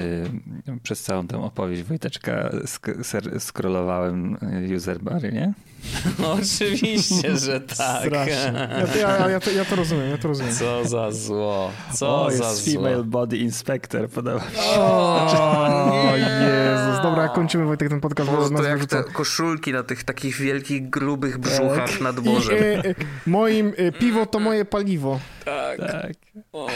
[0.68, 4.36] y, przez całą tę opowieść Wojteczka sk- scrollowałem
[4.70, 5.52] y, user bary, nie?
[6.18, 8.06] No, oczywiście, że tak.
[8.06, 8.68] Strasznie.
[8.78, 10.54] Ja to, ja, ja, to, ja to rozumiem, ja to rozumiem.
[10.54, 11.70] Co za zło.
[11.94, 12.82] Co o, za jest zło.
[12.82, 14.80] female body inspector, podoba mi się.
[14.80, 17.02] O, Jezus.
[17.02, 18.30] Dobra, kończymy Wojtek ten podcast.
[18.30, 22.00] Bo to jak te koszulki na tych takich wielkich, grubych brzuchach tak.
[22.00, 22.56] nad morzem.
[22.56, 22.94] I, e, e,
[23.26, 25.20] moim e, piwo to moje paliwo.
[25.46, 25.78] Tak.
[25.78, 26.12] tak.
[26.52, 26.68] O,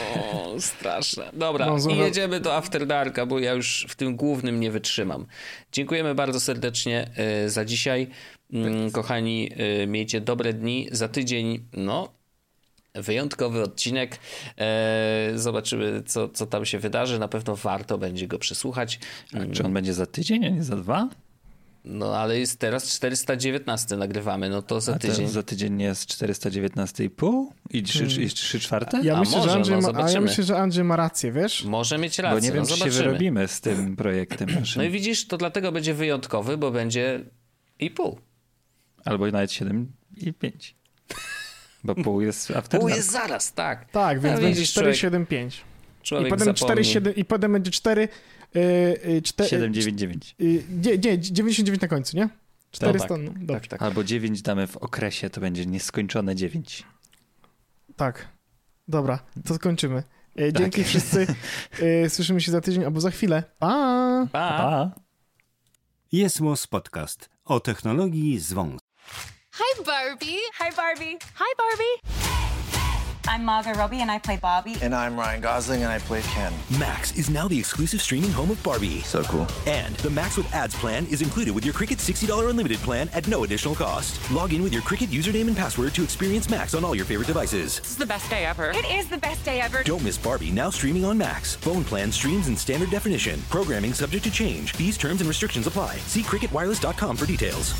[0.59, 1.31] straszne.
[1.33, 5.27] Dobra, no, i jedziemy do After Darka, bo ja już w tym głównym nie wytrzymam.
[5.73, 7.11] Dziękujemy bardzo serdecznie
[7.45, 8.07] y, za dzisiaj.
[8.53, 9.51] Mm, kochani,
[9.83, 10.89] y, miejcie dobre dni.
[10.93, 12.09] Za tydzień, no,
[12.95, 14.19] wyjątkowy odcinek.
[14.59, 17.19] E, zobaczymy, co, co tam się wydarzy.
[17.19, 18.99] Na pewno warto będzie go przesłuchać.
[19.33, 21.09] A czy on będzie za tydzień, a nie za dwa?
[21.85, 25.29] No ale jest teraz 419 nagrywamy, no to za tydzień.
[25.29, 28.29] za tydzień jest 419,5 i 3, hmm.
[28.29, 29.01] 3 czwarte?
[29.03, 31.65] Ja myślę, może, że Andrzej no, ma, a ja myślę, że Andrzej ma rację, wiesz?
[31.65, 34.83] Może mieć rację, Bo nie wiem, no, czy się wyrobimy z tym projektem naszym.
[34.83, 37.25] No i widzisz, to dlatego będzie wyjątkowy, bo będzie
[37.79, 38.19] i pół.
[39.05, 40.75] Albo nawet 7 i 5.
[41.85, 43.91] Bo pół jest after Pół jest zaraz, tak.
[43.91, 46.27] Tak, więc no, będzie 4,75.
[46.27, 48.09] I potem 4,7 i potem będzie 4
[48.55, 50.35] Yy, 799.
[50.39, 52.29] Yy, nie, nie, 99 na końcu, nie?
[52.71, 53.41] 400, no, tak.
[53.41, 53.83] no, tak, tak.
[53.83, 56.85] Albo 9 damy w okresie, to będzie nieskończone 9.
[57.97, 58.29] Tak.
[58.89, 60.03] Dobra, to skończymy.
[60.37, 60.63] E, tak.
[60.63, 61.27] Dzięki wszyscy.
[61.81, 63.43] E, słyszymy się za tydzień albo za chwilę.
[63.59, 64.27] Pa!
[64.33, 64.49] Pa!
[64.49, 64.91] pa.
[66.13, 66.41] Jest
[66.71, 68.81] Podcast o technologii z wąs.
[69.53, 70.39] Hi Barbie!
[70.59, 71.19] Hi Barbie!
[71.19, 72.30] Hi Barbie!
[73.31, 74.75] I'm Margot Robbie and I play Barbie.
[74.83, 76.53] And I'm Ryan Gosling and I play Ken.
[76.81, 79.03] Max is now the exclusive streaming home of Barbie.
[79.03, 79.47] So cool.
[79.69, 83.29] And the Max with ads plan is included with your Cricket $60 unlimited plan at
[83.29, 84.19] no additional cost.
[84.33, 87.29] Log in with your Cricket username and password to experience Max on all your favorite
[87.29, 87.79] devices.
[87.79, 88.71] This is the best day ever.
[88.71, 89.85] It is the best day ever.
[89.85, 91.55] Don't miss Barbie now streaming on Max.
[91.55, 93.41] Phone plan streams in standard definition.
[93.49, 94.73] Programming subject to change.
[94.73, 95.99] Fees, terms, and restrictions apply.
[95.99, 97.77] See cricketwireless.com for details.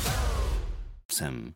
[1.09, 1.55] Sim.